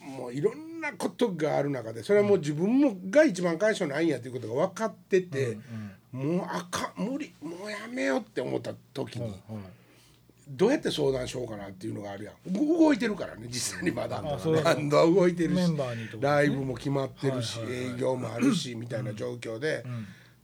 [0.00, 5.58] もういろんなことがある中でそれはもう自分もが一番解消ないんやということが分かってて、
[6.12, 9.22] もうあかん無理もうやめようって思った時に。
[9.22, 9.32] はい
[10.48, 12.52] どうやって相談しようかなっていうのがあるやん。
[12.52, 14.22] 動いてるからね実際にまだ。
[14.24, 14.62] あそう。
[14.62, 15.76] バンドは動いてるし
[16.20, 19.84] ライブも決まってるしはいはいはい営業もあるしみたいな状況で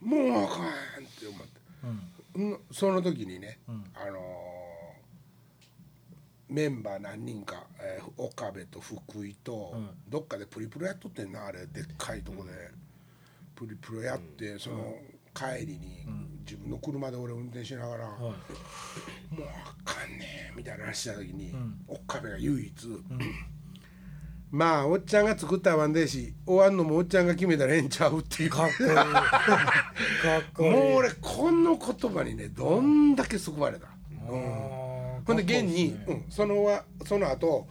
[0.00, 1.60] もうあかんって思って。
[2.34, 2.58] うん。
[2.72, 4.61] その時にねあのー
[6.52, 9.88] メンバー何人かえー岡部と福井とうん。
[10.08, 12.50] どっかでプリプロやっとってんなあれでっかいとこで。
[13.54, 14.94] プリプロやってその
[15.34, 16.04] 帰りに
[16.44, 18.20] 自分の車で俺運転しながらはい。
[18.20, 18.34] もう
[19.48, 21.54] あかんねえみたいな話した時に、
[21.88, 22.72] 岡部が唯一、
[24.50, 28.50] まあおっちゃんが作ったワンデーシ終わんのもおっちゃんが決めたらええんちゃうっていう。
[28.50, 28.88] かっこいい。
[28.94, 29.02] か
[30.40, 30.70] っこいい。
[30.70, 33.88] もう俺この言葉にねどんだけ救われた、
[34.28, 34.81] うん
[35.24, 37.68] ほんで現に、ねうん、そのわその後、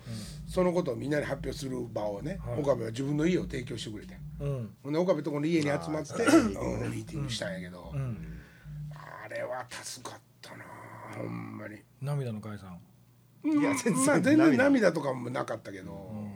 [0.48, 2.62] そのことをみんなに発表する場をね、はい。
[2.62, 4.76] 岡部は自分の家を提供してくれてうん。
[4.84, 8.18] ほんで岡部とこの家に集まってうんミーティングしたんやけど、うん。
[8.94, 10.66] あれは助かったな
[11.18, 11.78] ほんまに。
[12.02, 12.78] 涙の解散。
[13.44, 14.92] いや全然,、まあ、全然涙。
[14.92, 16.28] とかもなかったけど、お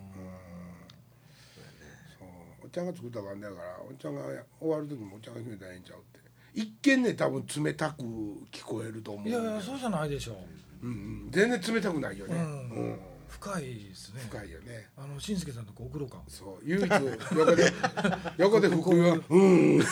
[2.67, 4.21] っちゃんが作ったバンドやからおっちゃんが
[4.59, 6.25] 終わる時もおっちゃんが決めたらええんちゃうって。
[6.55, 8.01] 一見ね多分冷たく
[8.49, 10.37] 聞こえると思ういやいやそうじゃないでしょ
[10.81, 10.93] うんう
[11.27, 12.45] ん、全然冷たくないよね、ううん。
[12.93, 14.21] ん深いですね。
[14.29, 14.87] 深いよね。
[14.97, 16.63] あのしんすけさんとこ送ろうかそう。
[16.63, 17.73] 唯一横で
[18.37, 19.41] 横で福井は「うん」
[19.75, 19.81] うん。
[19.81, 19.83] っ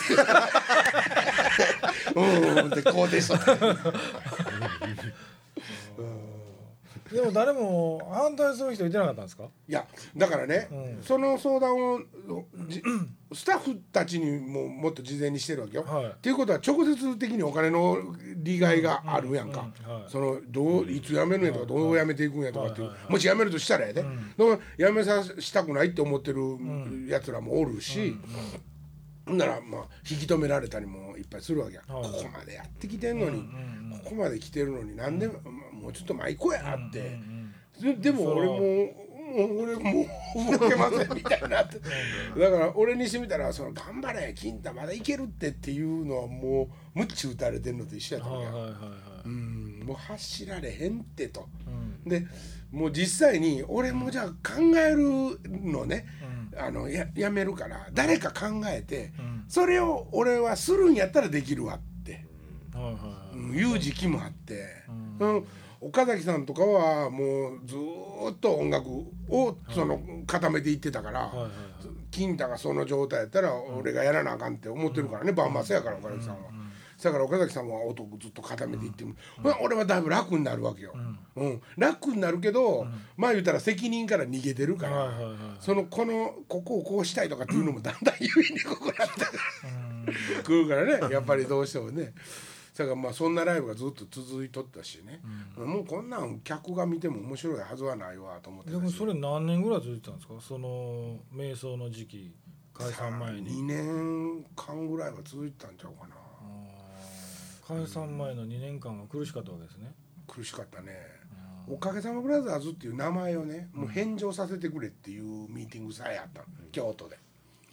[2.70, 3.54] て肯定しとった
[7.12, 9.44] でも誰も反対する人いてなかったんですか？
[9.68, 10.98] いやだからね、うん。
[11.02, 12.00] その相談を
[12.66, 12.82] じ
[13.32, 15.84] スタッフたちにももっと事前にしてるわけよ。
[15.84, 16.06] はい。
[16.06, 17.98] っていうことは直接的にお金の
[18.44, 19.68] 利害があるやんか、
[20.06, 24.04] そのどういつ辞めるんやとかどう辞めていくんやとかっていう、もし辞めるとしたらやで、
[24.78, 26.40] 辞めさしたくないって思ってる
[27.08, 28.16] やつらもおるし、
[29.26, 33.42] ほんならまあ引き止められたりもいっぱいするわけや、ここまでやってきてんのに、
[34.04, 37.18] ここまで来てるのになんで、もうちょっと前行こうやって。
[37.80, 38.54] ででも俺も
[39.24, 40.06] もう俺も
[40.46, 41.80] う動けませんみたいになって。
[42.38, 48.90] だから俺にしてみたらその頑張れ金太まだいけるってっていうのはもうむっち打たれてるのと一緒やったわけよはいはいはいはい。
[49.24, 51.48] うんもう走られへんってと。
[51.66, 52.08] うん。
[52.08, 52.26] で
[52.70, 55.38] もう実際に俺もじゃあ考える
[55.70, 56.06] のね。
[56.56, 59.44] あのややめるから誰か考えてうん。
[59.48, 62.24] それを俺はするんやったらできるわって。
[62.74, 64.66] うんいう時期もあって、
[65.20, 65.46] ううん。
[65.80, 68.88] 岡崎さんとかはもうずーっと音楽
[69.28, 71.30] をその固めていってたから、
[72.10, 76.53] 金太がその状態やったら俺がやらなあかんって思ってるからね、バンマスやから岡崎さんは。
[77.04, 80.94] だから岡崎さんは音をずっと固めていっても、まあ俺はだいぶ楽になるわけよ、
[81.36, 81.62] うん。
[81.76, 82.86] 楽になるけど、
[83.16, 85.36] まあ言うたら責任から逃げてるから、はいはいはい。
[85.60, 90.68] そのこのここをこうしたいとかっていうのもだんだん言いにくくなってくる。
[90.68, 92.14] からねやっぱりどうしてもね。
[92.76, 95.20] だからまあそんなライブがずっと続いとったしね、
[95.56, 100.34] もうこんなん客が見ても面白いはずはないわと思ってでもそれ何年ぐらい続いてたんですか？
[100.40, 102.34] その瞑想の時期
[102.72, 103.62] 解散前に。
[103.62, 106.16] 2年間ぐらいは続いてたんちゃうかな
[107.66, 109.92] 解散前の2年間は苦しかったわけですね。
[110.26, 110.92] 苦しかったね。
[111.66, 117.18] おかげさまブラザーズっていう名前をねもう返上させてくれっていうミーティングさえあったの京都で。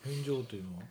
[0.05, 0.83] 返上というのは？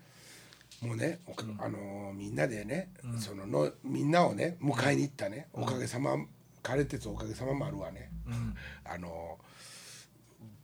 [0.82, 1.18] もうね、
[1.58, 6.14] あのーみんなでね、そののみんなをね迎えに行ったね、おかげさま
[6.62, 8.54] 枯れ鉄おかげさま丸はね、うん。
[8.84, 9.49] あのー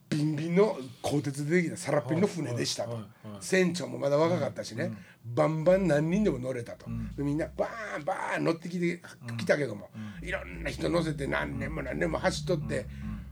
[0.08, 2.98] ビンビンの鋼鉄でできたサラッピンの船でしたと、
[3.40, 4.92] 船長もまだ若かったしね、
[5.24, 6.86] バンバン何人でも乗れたと、
[7.16, 9.02] でみんなバーンバーン乗ってきて
[9.36, 9.90] きたけども、
[10.22, 12.86] いろんな人乗せて何年も何年も走っとって、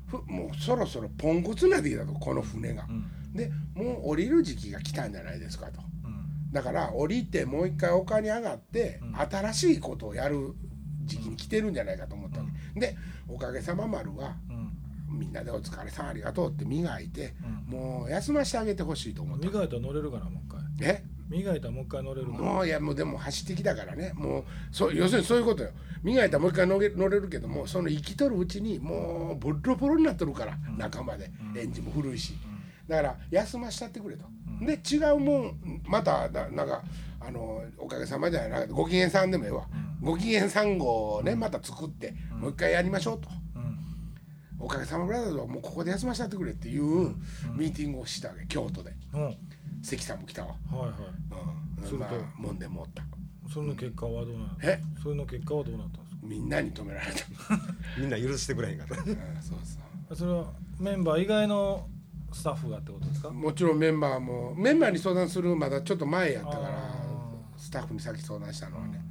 [0.08, 2.86] ふもうそろそろポンコツになってきたとこの船が。
[3.32, 5.80] でもう降りる時期が来たんじゃないですかと。
[6.04, 6.52] うん。
[6.52, 9.00] だから降りてもう一回丘に上がって、
[9.30, 10.54] 新しいことをやる
[11.04, 12.96] 時期に来てるんじゃないかと思ったわけ、で
[13.28, 14.53] おかげさま丸はうん
[15.14, 17.34] みんなで「お疲れさんありがとう」って磨いて、
[17.66, 19.46] もう休ませてあげてほしいと思った。
[19.46, 20.88] 磨いたら乗れるかなもう一回。
[20.88, 21.04] え？
[21.30, 24.12] 磨いたらもう一回乗れるもういやもうでも走ってきたからね。
[24.14, 25.70] もうそう要するにそういうことよ。
[26.02, 31.30] 磨いたらもう一回乗れ乗れるけどもその生きとるうちにもうボロボロになっとるから、中まで。
[31.56, 32.34] エンジンも古いし、
[32.86, 34.26] だから休ませたってくれと、
[34.60, 36.82] で違うもんまたななんか
[37.20, 39.66] あのおかげさまじゃなくてご機嫌さんでもええわ、
[40.02, 43.28] ご機嫌3号をねまた作って、もう一回やりましょうと。
[44.64, 47.14] うんおかげさまブラザーズはもうここで休ませてくれっていう
[47.56, 48.92] ミーティングをしたわけ京都で。
[49.12, 49.24] うん。
[49.24, 49.38] はい
[49.82, 53.02] 関さんも来たわ、はいうん、するとまあもんでもおった。
[53.52, 54.80] それの結果はどうなったえ？
[55.02, 56.20] それの結果はどうなったんですか？
[56.22, 57.12] みんなに止められた。
[58.00, 58.94] みんな許してくれへんかった。
[58.94, 59.58] うんそう
[60.08, 61.86] そそれはメンバー以外の
[62.32, 63.28] スタッフがってことですか？
[63.28, 66.94] うもちろんメンバーもメンバーに相談するまだちょっと前やったからあ
[67.58, 69.04] スタッフに先相談したのはね、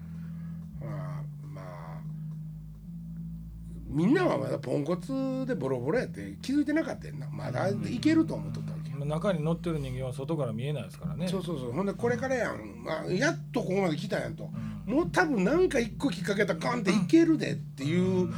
[3.94, 7.30] みんなはまだポンコツでボロボロやって気づいてなかったよな。
[7.30, 11.28] まだいけると思っとったわけ、中に乗ってる人間は外から見えないですからね。
[11.28, 11.72] そうそうそう。
[11.72, 14.50] ほんでこれからやん、まあ、やっとここまで来たやんと、
[14.86, 18.34] もう多分なんか一個きっかけたらガンっていけるでっていう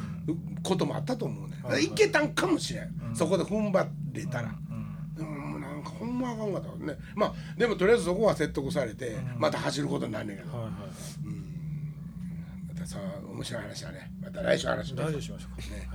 [0.61, 4.53] こともあったと思うね、だからいけたんかもしれん、そこで踏ん張れたら、
[5.15, 6.97] でももうなんかほんまあかんかったね。
[7.15, 10.79] まあでもとりあえずそこは説得されて、また走ることになんねんけど、はいはいま
[12.85, 15.89] たさ面白い話だねまた来週話しましょう大丈夫しましょうか、ね